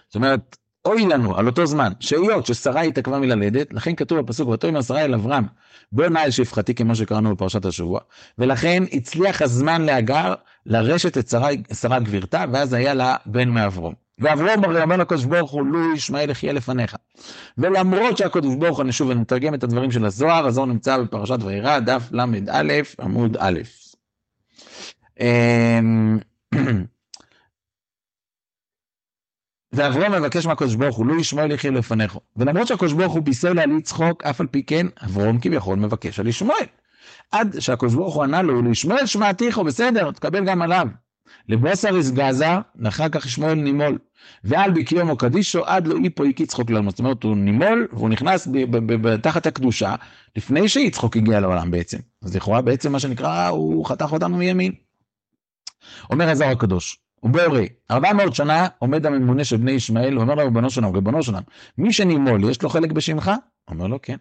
זאת 0.07 0.15
אומרת, 0.15 0.57
אוי 0.85 1.07
לנו 1.07 1.37
על 1.37 1.47
אותו 1.47 1.67
זמן, 1.67 1.93
שהיות 2.01 2.47
ששרה 2.47 2.81
התעכבה 2.81 3.19
מללדת, 3.19 3.73
לכן 3.73 3.95
כתוב 3.95 4.21
בפסוק, 4.21 4.49
ותאמר 4.49 4.83
שרה 4.83 5.05
אל 5.05 5.15
אברהם, 5.15 5.45
בוא 5.93 6.07
נא 6.07 6.19
אל 6.19 6.31
שפחתי, 6.31 6.75
כמו 6.75 6.95
שקראנו 6.95 7.35
בפרשת 7.35 7.65
השבוע, 7.65 8.01
ולכן 8.39 8.83
הצליח 8.93 9.43
הזמן 9.43 9.83
להגר 9.83 10.35
לרשת 10.67 11.19
את 11.19 11.29
שרה, 11.29 11.49
שרה 11.81 11.99
גבירתה, 11.99 12.45
ואז 12.53 12.73
היה 12.73 12.95
לה 12.95 13.17
בן 13.27 13.49
מאברום. 13.49 13.95
ואברום 14.19 14.65
הרי 14.65 14.83
אומר 14.83 14.97
לקדוש 14.97 15.25
ברוך 15.25 15.51
הוא, 15.51 15.67
לו 15.67 15.95
ישמעאל 15.95 16.31
יחיה 16.31 16.53
לפניך. 16.53 16.97
ולמרות 17.59 18.17
שהקדוש 18.19 18.55
ברוך 18.55 18.77
הוא, 18.77 18.85
אני 18.85 18.93
שוב 18.93 19.11
נתרגם 19.11 19.55
את 19.55 19.65
הדברים 19.65 19.91
של 19.91 20.05
הזוהר, 20.05 20.47
הזוהר 20.47 20.67
נמצא 20.67 20.99
בפרשת 20.99 21.39
וירא, 21.43 21.79
דף 21.79 22.09
ל"א, 22.13 22.73
עמוד 23.01 23.37
א'. 23.41 23.61
ואברהם 29.73 30.13
מבקש 30.13 30.47
מהקדוש 30.47 30.75
ברוך 30.75 30.97
הוא, 30.97 31.07
לא 31.07 31.21
ישמעאל 31.21 31.51
יחיה 31.51 31.71
לפניך. 31.71 32.19
ולמרות 32.37 32.67
שהקדוש 32.67 32.93
ברוך 32.93 33.13
הוא 33.13 33.23
בישר 33.23 33.53
לה 33.53 33.67
לצחוק, 33.67 34.25
אף 34.25 34.41
על 34.41 34.47
פי 34.47 34.63
כן, 34.63 34.87
אברהם 35.05 35.39
כביכול 35.41 35.79
מבקש 35.79 36.21
על 36.21 36.27
ישמעאל. 36.27 36.67
עד 37.33 37.61
שהקדוש 37.61 37.95
ברוך 37.95 38.15
הוא 38.15 38.23
ענה 38.23 38.43
לו, 38.43 38.63
לישמעאל 38.63 39.07
שמעתיכו, 39.07 39.65
בסדר, 39.65 40.11
תקבל 40.11 40.45
גם 40.45 40.63
עליו. 40.63 40.87
לבוסר 41.49 41.97
יסגזה, 41.97 42.47
ואחר 42.77 43.09
כך 43.09 43.27
ישמעאל 43.27 43.55
נימול. 43.55 43.99
ועל 44.45 44.71
בקיומו 44.71 45.17
קדישו, 45.17 45.65
עד 45.65 45.87
לא 45.87 45.97
איפו 46.05 46.25
איקי 46.25 46.47
צחוק 46.47 46.71
לעולם. 46.71 46.91
זאת 46.91 46.99
אומרת, 46.99 47.23
הוא 47.23 47.37
נימול, 47.37 47.89
והוא 47.93 48.09
נכנס 48.09 48.49
תחת 49.23 49.47
הקדושה, 49.47 49.95
לפני 50.37 50.69
שיצחוק 50.69 51.17
הגיע 51.17 51.41
לעולם 51.41 51.71
בעצם. 51.71 51.99
אז 52.23 52.37
לכאורה 52.37 52.63
בעצם 52.63 52.93
מה 52.93 53.01
שנקרא, 53.01 53.49
הוא 53.49 53.87
חתך 53.87 54.13
אותנו 54.13 54.37
מימין. 54.37 54.73
אומר 56.11 56.29
הזוהר 56.29 56.51
הקדוש, 56.51 57.02
ובורא, 57.23 57.61
400 57.91 58.35
שנה 58.35 58.69
עומד 58.79 59.07
הממונה 59.07 59.45
של 59.45 59.57
בני 59.57 59.73
ישמעאל, 59.73 60.19
אומר 60.19 60.35
לו, 60.35 60.45
ריבונו 60.45 60.71
שלם, 60.71 60.95
ריבונו 60.95 61.23
שלם, 61.23 61.43
מי 61.79 61.93
שנימול, 61.93 62.51
יש 62.51 62.63
לו 62.63 62.69
חלק 62.69 62.93
בשמך? 62.93 63.31
אומר 63.71 63.87
לו, 63.87 63.99
כן. 64.03 64.17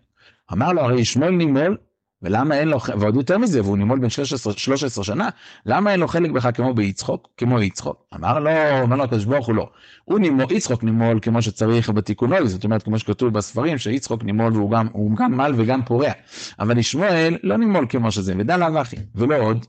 אמר 0.54 0.72
לו, 0.72 0.82
הרי 0.82 1.02
ישמעאל 1.02 1.32
נימול, 1.32 1.78
ולמה 2.24 2.56
אין 2.56 2.68
לו, 2.68 2.80
ועוד 3.00 3.16
יותר 3.16 3.38
מזה, 3.38 3.62
והוא 3.62 3.78
נימול 3.78 4.00
בן 4.00 4.10
13, 4.10 4.54
13 4.54 5.04
שנה, 5.04 5.30
למה 5.66 5.92
אין 5.92 6.00
לו 6.00 6.08
חלק 6.08 6.32
בך 6.32 6.50
כמו 6.54 6.74
ביצחוק? 6.74 7.28
כמו 7.38 7.62
יצחוק. 7.62 8.04
אמר 8.16 8.40
לו, 8.40 8.50
אמר 8.84 8.96
לו 8.96 9.04
הקדוש 9.04 9.26
ברוך 9.26 9.48
הוא 9.48 9.56
לא. 9.56 9.70
הוא 10.04 10.20
נימול, 10.20 10.46
יצחוק 10.52 10.84
נימול 10.84 11.20
כמו 11.22 11.42
שצריך 11.42 11.90
בתיקונו, 11.90 12.48
זאת 12.48 12.64
אומרת, 12.64 12.84
כמו 12.84 13.00
שכתוב 13.00 13.34
בספרים, 13.34 13.78
שיצחוק 13.78 14.24
נימול 14.24 14.54
והוא 14.54 14.72
גם, 14.72 14.88
הוא 14.92 15.16
גם 15.18 15.38
מל 15.38 15.54
וגם 15.58 15.82
פורע. 15.86 16.12
אבל 16.60 16.78
ישמעאל 16.78 17.38
לא 17.44 17.58
נימול 17.58 17.86
כמו 17.90 18.12
שזה, 18.12 18.34
ודע 18.38 18.58
לאו 18.58 18.82
אחי, 18.82 18.96
ולא 19.16 19.36
עוד, 19.36 19.66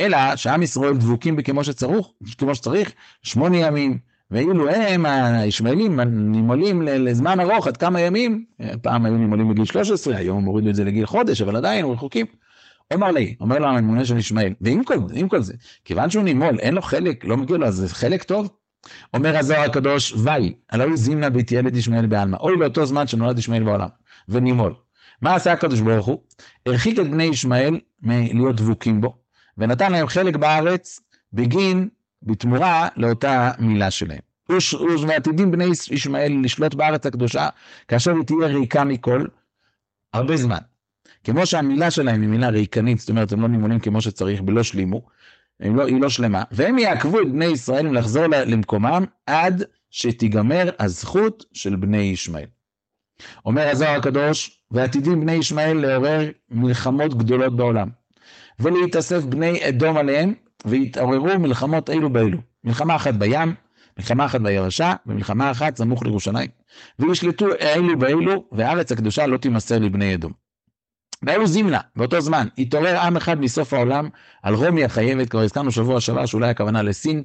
אלא 0.00 0.36
שעם 0.36 0.62
ישראל 0.62 0.96
דבוקים 0.96 1.36
בי 1.36 1.42
כמו 1.42 1.64
שצריך, 2.54 2.92
שמונה 3.22 3.56
ימים. 3.56 4.13
ואילו 4.30 4.68
הם, 4.68 5.06
הישמעאלים, 5.06 6.00
נימולים 6.00 6.82
לזמן 6.82 7.40
ארוך, 7.40 7.66
עד 7.66 7.76
כמה 7.76 8.00
ימים, 8.00 8.44
פעם 8.82 9.06
היו 9.06 9.16
נימולים 9.16 9.48
בגיל 9.48 9.64
13, 9.64 10.16
היום 10.16 10.44
הורידו 10.44 10.70
את 10.70 10.74
זה 10.74 10.84
לגיל 10.84 11.06
חודש, 11.06 11.42
אבל 11.42 11.56
עדיין 11.56 11.86
רחוקים. 11.86 12.26
אומר 12.92 13.10
לי, 13.10 13.34
אומר 13.40 13.58
לו 13.58 13.66
הממונה 13.66 14.04
של 14.04 14.16
ישמעאל, 14.16 14.52
ועם 14.60 14.84
כל 14.84 14.94
עם 15.14 15.28
כל 15.28 15.42
זה, 15.42 15.54
כיוון 15.84 16.10
שהוא 16.10 16.24
נימול, 16.24 16.58
אין 16.58 16.74
לו 16.74 16.82
חלק, 16.82 17.24
לא 17.24 17.36
מגיע 17.36 17.56
לו, 17.56 17.66
אז 17.66 17.74
זה 17.74 17.88
חלק 17.88 18.22
טוב? 18.22 18.48
אומר 19.14 19.36
הזוהר 19.36 19.60
הקדוש, 19.60 20.12
וי, 20.12 20.54
הלא 20.70 20.84
הוא 20.84 20.96
זימנה 20.96 21.30
בהתיילד 21.30 21.76
ישמעאל 21.76 22.06
בעלמא, 22.06 22.36
אוי 22.36 22.56
לאותו 22.56 22.86
זמן 22.86 23.06
שנולד 23.06 23.38
ישמעאל 23.38 23.62
בעולם, 23.64 23.88
ונימול. 24.28 24.74
מה 25.22 25.34
עשה 25.34 25.52
הקדוש 25.52 25.80
ברוך 25.80 26.06
הוא? 26.06 26.18
הרחיק 26.66 26.98
את 26.98 27.10
בני 27.10 27.24
ישמעאל 27.24 27.80
מלהיות 28.02 28.56
דבוקים 28.56 29.00
בו, 29.00 29.18
ונתן 29.58 29.92
להם 29.92 30.06
חלק 30.06 30.36
בארץ 30.36 31.00
בגין 31.32 31.88
בתמורה 32.24 32.88
לאותה 32.96 33.50
מילה 33.58 33.90
שלהם. 33.90 34.20
ועתידים 35.08 35.50
בני 35.50 35.64
ישמעאל 35.90 36.40
לשלוט 36.42 36.74
בארץ 36.74 37.06
הקדושה, 37.06 37.48
כאשר 37.88 38.10
היא 38.10 38.24
תהיה 38.24 38.46
ריקה 38.46 38.84
מכל, 38.84 39.24
הרבה 40.12 40.36
זמן. 40.36 40.58
כמו 41.24 41.46
שהמילה 41.46 41.90
שלהם 41.90 42.20
היא 42.20 42.28
מילה 42.28 42.48
ריקנית, 42.48 42.98
זאת 42.98 43.10
אומרת, 43.10 43.32
הם 43.32 43.40
לא 43.40 43.48
נימונים 43.48 43.78
כמו 43.80 44.00
שצריך, 44.00 44.40
בלא 44.40 44.62
שלימו, 44.62 45.02
לא, 45.60 45.86
היא 45.86 46.00
לא 46.00 46.08
שלמה, 46.08 46.42
והם 46.50 46.78
יעכבו 46.78 47.20
את 47.20 47.32
בני 47.32 47.44
ישראל 47.44 47.98
לחזור 47.98 48.26
למקומם 48.26 49.04
עד 49.26 49.62
שתיגמר 49.90 50.70
הזכות 50.78 51.44
של 51.52 51.76
בני 51.76 51.98
ישמעאל. 51.98 52.46
אומר 53.46 53.68
הזוהר 53.68 53.98
הקדוש, 53.98 54.60
ועתידים 54.70 55.20
בני 55.20 55.32
ישמעאל 55.32 55.76
לעורר 55.76 56.30
מלחמות 56.50 57.18
גדולות 57.18 57.56
בעולם, 57.56 57.88
ולהתאסף 58.60 59.22
בני 59.22 59.68
אדום 59.68 59.96
עליהם, 59.96 60.34
והתעוררו 60.64 61.38
מלחמות 61.38 61.90
אלו 61.90 62.10
באלו. 62.10 62.38
מלחמה 62.64 62.96
אחת 62.96 63.14
בים, 63.14 63.54
מלחמה 63.98 64.26
אחת 64.26 64.40
בירשה, 64.40 64.94
ומלחמה 65.06 65.50
אחת 65.50 65.76
סמוך 65.76 66.02
לירושלים. 66.02 66.48
וישלטו 66.98 67.46
אלו 67.60 67.98
באלו, 67.98 68.44
והארץ 68.52 68.92
הקדושה 68.92 69.26
לא 69.26 69.36
תימסר 69.36 69.78
לבני 69.78 70.14
אדום. 70.14 70.32
באלו 71.22 71.46
זימנה, 71.46 71.80
באותו 71.96 72.20
זמן, 72.20 72.46
התעורר 72.58 72.98
עם 72.98 73.16
אחד 73.16 73.40
מסוף 73.40 73.72
העולם 73.72 74.08
על 74.42 74.54
רומי 74.54 74.84
החייבת, 74.84 75.28
כבר 75.28 75.40
הזכרנו 75.40 75.70
שבוע 75.70 76.00
שעבר 76.00 76.26
שאולי 76.26 76.48
הכוונה 76.48 76.82
לסין, 76.82 77.22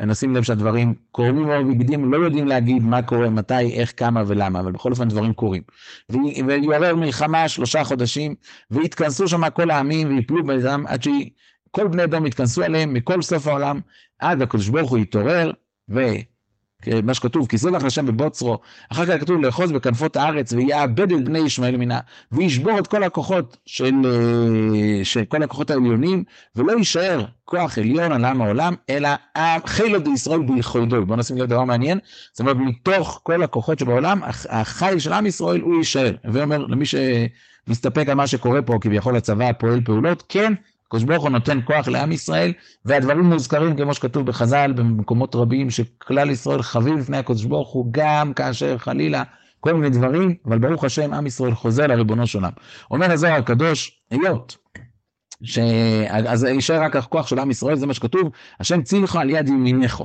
נשים 0.00 0.36
לב 0.36 0.42
שהדברים 0.42 0.94
קורים 1.12 1.42
מאוד 1.42 1.66
בגדים, 1.68 2.12
לא 2.12 2.16
יודעים 2.16 2.46
להגיד 2.46 2.82
מה 2.82 3.02
קורה, 3.02 3.30
מתי, 3.30 3.72
איך, 3.72 3.92
כמה 3.96 4.22
ולמה, 4.26 4.60
אבל 4.60 4.72
בכל 4.72 4.90
אופן 4.90 5.08
דברים 5.08 5.32
קורים. 5.32 5.62
ויעורר 6.10 6.96
מלחמה 6.96 7.48
שלושה 7.48 7.84
חודשים, 7.84 8.34
והתכנסו 8.70 9.28
שם 9.28 9.50
כל 9.50 9.70
העמים, 9.70 10.16
ויפלו 10.16 10.44
בדם 10.46 10.84
עד 10.88 11.02
שהיא... 11.02 11.30
כל 11.70 11.88
בני 11.88 12.04
אדום 12.04 12.24
התכנסו 12.24 12.62
אליהם 12.62 12.94
מכל 12.94 13.22
סוף 13.22 13.46
העולם, 13.46 13.80
עד 14.18 14.42
הקדוש 14.42 14.68
ברוך 14.68 14.90
הוא 14.90 14.98
התעורר, 14.98 15.50
ומה 15.88 17.14
שכתוב, 17.14 17.46
כי 17.46 17.56
זבח 17.56 17.84
השם 17.84 18.06
בבוצרו, 18.06 18.58
אחר 18.92 19.06
כך 19.06 19.20
כתוב 19.20 19.42
לאחוז 19.42 19.72
בכנפות 19.72 20.16
הארץ 20.16 20.52
ויעבד 20.52 21.12
את 21.12 21.24
בני 21.24 21.38
ישמעאל 21.38 21.76
מינה, 21.76 22.00
וישבור 22.32 22.78
את 22.78 22.86
כל 22.86 23.02
הכוחות 23.02 23.56
של, 23.66 23.94
אה, 24.04 25.04
של 25.04 25.24
כל 25.24 25.42
הכוחות 25.42 25.70
העליונים, 25.70 26.24
ולא 26.56 26.72
יישאר 26.72 27.24
כוח 27.44 27.78
עליון 27.78 28.12
על 28.12 28.24
עם 28.24 28.42
העולם, 28.42 28.74
אלא 28.90 29.08
חילו 29.66 29.98
דישראל 29.98 30.42
ביכולדו. 30.42 31.06
בואו 31.06 31.18
נשים 31.18 31.38
לב 31.38 31.46
דבר 31.46 31.64
מעניין, 31.64 31.98
זאת 32.32 32.40
אומרת, 32.40 32.56
מתוך 32.56 33.20
כל 33.22 33.42
הכוחות 33.42 33.78
שבעולם, 33.78 34.20
החיל 34.48 34.98
של 34.98 35.12
עם 35.12 35.26
ישראל 35.26 35.60
הוא 35.60 35.78
יישאר. 35.78 36.14
ואומר 36.24 36.58
למי 36.58 36.84
שמסתפק 36.86 38.08
על 38.08 38.14
מה 38.14 38.26
שקורה 38.26 38.62
פה, 38.62 38.78
כביכול 38.80 39.16
הצבא 39.16 39.52
פועל 39.52 39.80
פעולות, 39.84 40.24
כן, 40.28 40.52
הקדוש 40.90 41.04
ברוך 41.04 41.22
הוא 41.22 41.30
נותן 41.30 41.58
כוח 41.64 41.88
לעם 41.88 42.12
ישראל, 42.12 42.52
והדברים 42.84 43.24
מוזכרים 43.24 43.76
כמו 43.76 43.94
שכתוב 43.94 44.26
בחז"ל 44.26 44.72
במקומות 44.72 45.34
רבים, 45.34 45.70
שכלל 45.70 46.30
ישראל 46.30 46.62
חווים 46.62 46.98
לפני 46.98 47.16
הקדוש 47.16 47.44
ברוך 47.44 47.68
הוא, 47.68 47.86
גם 47.90 48.32
כאשר 48.34 48.78
חלילה 48.78 49.22
כל 49.60 49.74
מיני 49.74 49.90
דברים, 49.90 50.34
אבל 50.46 50.58
ברוך 50.58 50.84
השם 50.84 51.12
עם 51.12 51.26
ישראל 51.26 51.54
חוזר 51.54 51.86
לריבונו 51.86 52.26
של 52.26 52.38
עולם. 52.38 52.50
אומר 52.90 53.12
הזוהר 53.12 53.34
הקדוש, 53.34 54.00
היות, 54.10 54.56
ש... 55.42 55.58
אז 56.08 56.44
יישאר 56.44 56.82
רק 56.82 56.96
הכוח 56.96 57.26
של 57.26 57.38
עם 57.38 57.50
ישראל, 57.50 57.76
זה 57.76 57.86
מה 57.86 57.94
שכתוב, 57.94 58.30
השם 58.60 58.82
צילך 58.82 59.16
על 59.16 59.30
יד 59.30 59.48
ימינך. 59.48 60.02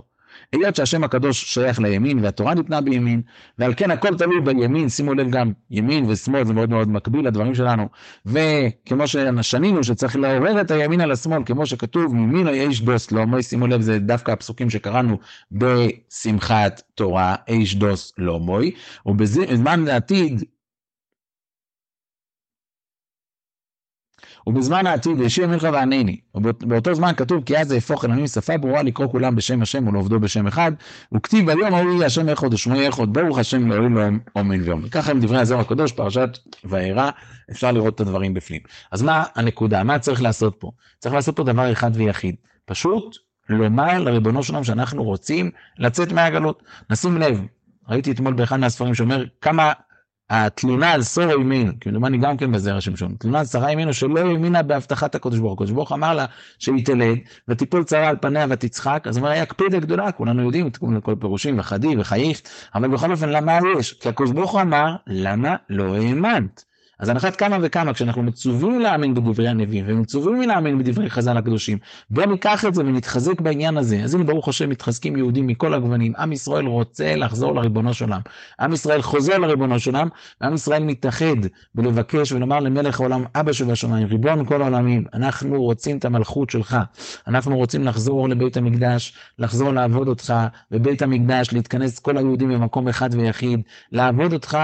היות 0.53 0.75
שהשם 0.75 1.03
הקדוש 1.03 1.53
שייך 1.53 1.79
לימין 1.79 2.19
והתורה 2.23 2.53
ניתנה 2.53 2.81
בימין, 2.81 3.21
ועל 3.59 3.73
כן 3.77 3.91
הכל 3.91 4.17
תלוי 4.17 4.41
בימין, 4.41 4.89
שימו 4.89 5.13
לב 5.13 5.29
גם 5.29 5.51
ימין 5.71 6.05
ושמאל 6.09 6.45
זה 6.45 6.53
מאוד 6.53 6.69
מאוד 6.69 6.89
מקביל 6.89 7.27
לדברים 7.27 7.55
שלנו, 7.55 7.87
וכמו 8.25 9.07
ששנינו 9.07 9.83
שצריך 9.83 10.15
לעורר 10.15 10.61
את 10.61 10.71
הימין 10.71 11.01
על 11.01 11.11
השמאל, 11.11 11.41
כמו 11.45 11.65
שכתוב 11.65 12.15
מימין 12.15 12.47
איש 12.47 12.81
דוס 12.81 13.11
לא 13.11 13.25
מוי, 13.25 13.43
שימו 13.43 13.67
לב 13.67 13.81
זה 13.81 13.99
דווקא 13.99 14.31
הפסוקים 14.31 14.69
שקראנו 14.69 15.17
בשמחת 15.51 16.81
תורה, 16.95 17.35
איש 17.47 17.75
דוס 17.75 18.13
לא 18.17 18.39
מוי, 18.39 18.71
ובזמן 19.05 19.87
העתיד 19.87 20.43
ובזמן 24.47 24.87
העתיד 24.87 25.19
ישיר 25.19 25.47
מלכה 25.47 25.69
וענני. 25.73 26.17
ובאותו 26.35 26.95
זמן 26.95 27.11
כתוב 27.17 27.43
כי 27.43 27.57
אז 27.57 27.71
יהפוך 27.71 28.05
אלוהים 28.05 28.27
שפה 28.27 28.57
ברורה 28.57 28.83
לקרוא 28.83 29.07
כולם 29.07 29.35
בשם 29.35 29.61
השם 29.61 29.87
ולעובדו 29.87 30.19
בשם 30.19 30.47
אחד. 30.47 30.71
וכתיב 31.13 31.45
ביום 31.45 31.73
ההוא 31.73 31.91
יהיה 31.93 32.05
השם 32.05 32.29
אחד 32.29 32.53
ושמו 32.53 32.89
אחד 32.89 33.13
ברוך 33.13 33.37
השם 33.37 33.71
לאלוהים 33.71 33.97
להם 33.97 34.19
עומד 34.33 34.59
ויום. 34.63 34.89
ככה 34.89 35.11
הם 35.11 35.19
דברי 35.19 35.39
הזוהר 35.39 35.61
הקדוש 35.61 35.91
פרשת 35.91 36.37
וארא 36.63 37.09
אפשר 37.51 37.71
לראות 37.71 37.95
את 37.95 37.99
הדברים 37.99 38.33
בפנים. 38.33 38.61
אז 38.91 39.01
מה 39.01 39.23
הנקודה? 39.35 39.83
מה 39.83 39.99
צריך 39.99 40.21
לעשות 40.21 40.55
פה? 40.59 40.71
צריך 40.99 41.15
לעשות 41.15 41.35
פה 41.35 41.43
דבר 41.43 41.71
אחד 41.71 41.91
ויחיד. 41.93 42.35
פשוט 42.65 43.15
לומר 43.49 43.99
לריבונו 43.99 44.43
שלנו 44.43 44.63
שאנחנו 44.63 45.03
רוצים 45.03 45.51
לצאת 45.79 46.11
מהגלות. 46.11 46.63
נשים 46.89 47.17
לב, 47.17 47.41
ראיתי 47.89 48.11
אתמול 48.11 48.33
באחד 48.33 48.59
מהספרים 48.59 48.93
שאומר 48.93 49.23
כמה 49.41 49.73
התלונה 50.29 50.91
על 50.91 51.03
שרה 51.03 51.33
ימינו, 51.33 51.71
כמדומני 51.81 52.17
גם 52.17 52.37
כן 52.37 52.51
בזרע 52.51 52.81
שמשון, 52.81 53.15
תלונה 53.19 53.39
על 53.39 53.45
שרה 53.45 53.71
ימינו 53.71 53.93
שלא 53.93 54.19
האמינה 54.19 54.63
בהבטחת 54.63 55.15
הקדוש 55.15 55.39
ברוך 55.39 55.51
הוא, 55.51 55.53
הקדוש 55.53 55.71
ברוך 55.71 55.91
אמר 55.91 56.13
לה 56.13 56.25
שהיא 56.59 56.85
תלד 56.85 57.17
ותיפול 57.47 57.83
צרה 57.83 58.07
על 58.09 58.17
פניה 58.21 58.45
ותצחק, 58.49 59.03
אז 59.09 59.17
הוא 59.17 59.21
אומר, 59.23 59.33
היה 59.33 59.45
קפידה 59.45 59.79
גדולה, 59.79 60.11
כולנו 60.11 60.43
יודעים, 60.43 60.69
תקום 60.69 60.97
לכל 60.97 61.15
פירושים 61.19 61.59
וחדי 61.59 61.97
וחייך, 61.97 62.41
אבל 62.75 62.87
בכל 62.87 63.11
אופן 63.11 63.29
למה 63.29 63.59
יש? 63.77 63.93
כי 63.93 64.09
הקדוש 64.09 64.31
ברוך 64.31 64.51
הוא 64.51 64.61
אמר, 64.61 64.95
למה 65.07 65.55
לא 65.69 65.95
האמנת? 65.95 66.74
אז 66.99 67.09
על 67.09 67.17
אחת 67.17 67.35
כמה 67.35 67.57
וכמה, 67.61 67.93
כשאנחנו 67.93 68.23
מצווים 68.23 68.79
להאמין 68.79 69.13
בדברי 69.13 69.47
הנביאים, 69.47 69.85
ומצווים 69.87 70.41
להאמין 70.41 70.77
בדברי 70.77 71.09
חז"ל 71.09 71.37
הקדושים, 71.37 71.77
בואו 72.09 72.29
ניקח 72.29 72.65
את 72.65 72.75
זה 72.75 72.81
ונתחזק 72.81 73.41
בעניין 73.41 73.77
הזה. 73.77 74.03
אז 74.03 74.15
הנה 74.15 74.23
ברוך 74.23 74.47
השם 74.47 74.69
מתחזקים 74.69 75.15
יהודים 75.15 75.47
מכל 75.47 75.73
הגוונים. 75.73 76.13
עם 76.17 76.31
ישראל 76.31 76.65
רוצה 76.65 77.15
לחזור 77.15 77.55
לריבונו 77.55 77.93
של 77.93 78.05
עולם. 78.05 78.21
עם 78.59 78.73
ישראל 78.73 79.01
חוזר 79.01 79.37
לריבונו 79.37 79.79
של 79.79 79.95
עולם, 79.95 80.07
ועם 80.41 80.53
ישראל 80.53 80.83
מתאחד 80.83 81.35
בלבקש 81.75 82.31
ולומר 82.31 82.59
למלך 82.59 82.99
העולם, 82.99 83.23
אבא 83.35 83.53
שבשמיים, 83.53 84.07
ריבון 84.07 84.45
כל 84.45 84.61
העולמים, 84.61 85.05
אנחנו 85.13 85.61
רוצים 85.61 85.97
את 85.97 86.05
המלכות 86.05 86.49
שלך. 86.49 86.77
אנחנו 87.27 87.57
רוצים 87.57 87.83
לחזור 87.83 88.29
לבית 88.29 88.57
המקדש, 88.57 89.13
לחזור 89.39 89.71
לעבוד 89.71 90.07
אותך 90.07 90.33
בבית 90.71 91.01
המקדש, 91.01 91.53
להתכנס 91.53 91.99
כל 91.99 92.17
היהודים 92.17 92.49
במקום 92.49 92.87
אחד 92.87 93.09
ויחיד, 93.13 93.61
לעבוד 93.91 94.33
אותך 94.33 94.57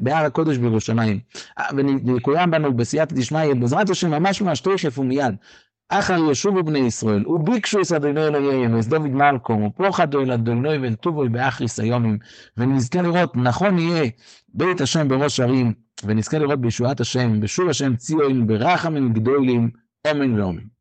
בהר 0.00 0.24
הקודש 0.24 0.56
בירושלים. 0.56 1.18
ונקוים 1.76 2.50
בנו 2.50 2.76
בסייעתא 2.76 3.14
דשמיא, 3.14 3.54
בעזרת 3.54 3.90
השם 3.90 4.10
ממש 4.10 4.42
ממש 4.42 4.60
תכף 4.60 4.98
ומיד. 4.98 5.34
אחר 5.88 6.16
ישובו 6.30 6.62
בני 6.62 6.78
ישראל, 6.78 7.28
וביקשו 7.28 7.78
את 7.80 7.92
אדוני 7.92 8.26
אלוהיהם, 8.26 8.80
דוד 8.80 9.08
מלכום, 9.08 9.62
ופוחדו 9.62 10.20
אל 10.20 10.32
אדוני 10.32 10.76
ולטובו 10.78 11.28
באחריס 11.30 11.80
היומים, 11.80 12.18
ונזכה 12.56 13.02
לראות, 13.02 13.36
נכון 13.36 13.78
יהיה 13.78 14.10
בית 14.54 14.80
השם 14.80 15.08
בראש 15.08 15.40
ערים, 15.40 15.72
ונזכה 16.04 16.38
לראות 16.38 16.60
בישועת 16.60 17.00
השם, 17.00 17.40
בשוב 17.40 17.68
השם 17.68 17.96
ציון, 17.96 18.46
ברחמים 18.46 19.12
גדולים, 19.12 19.70
אמן 20.10 20.40
ואמן. 20.40 20.75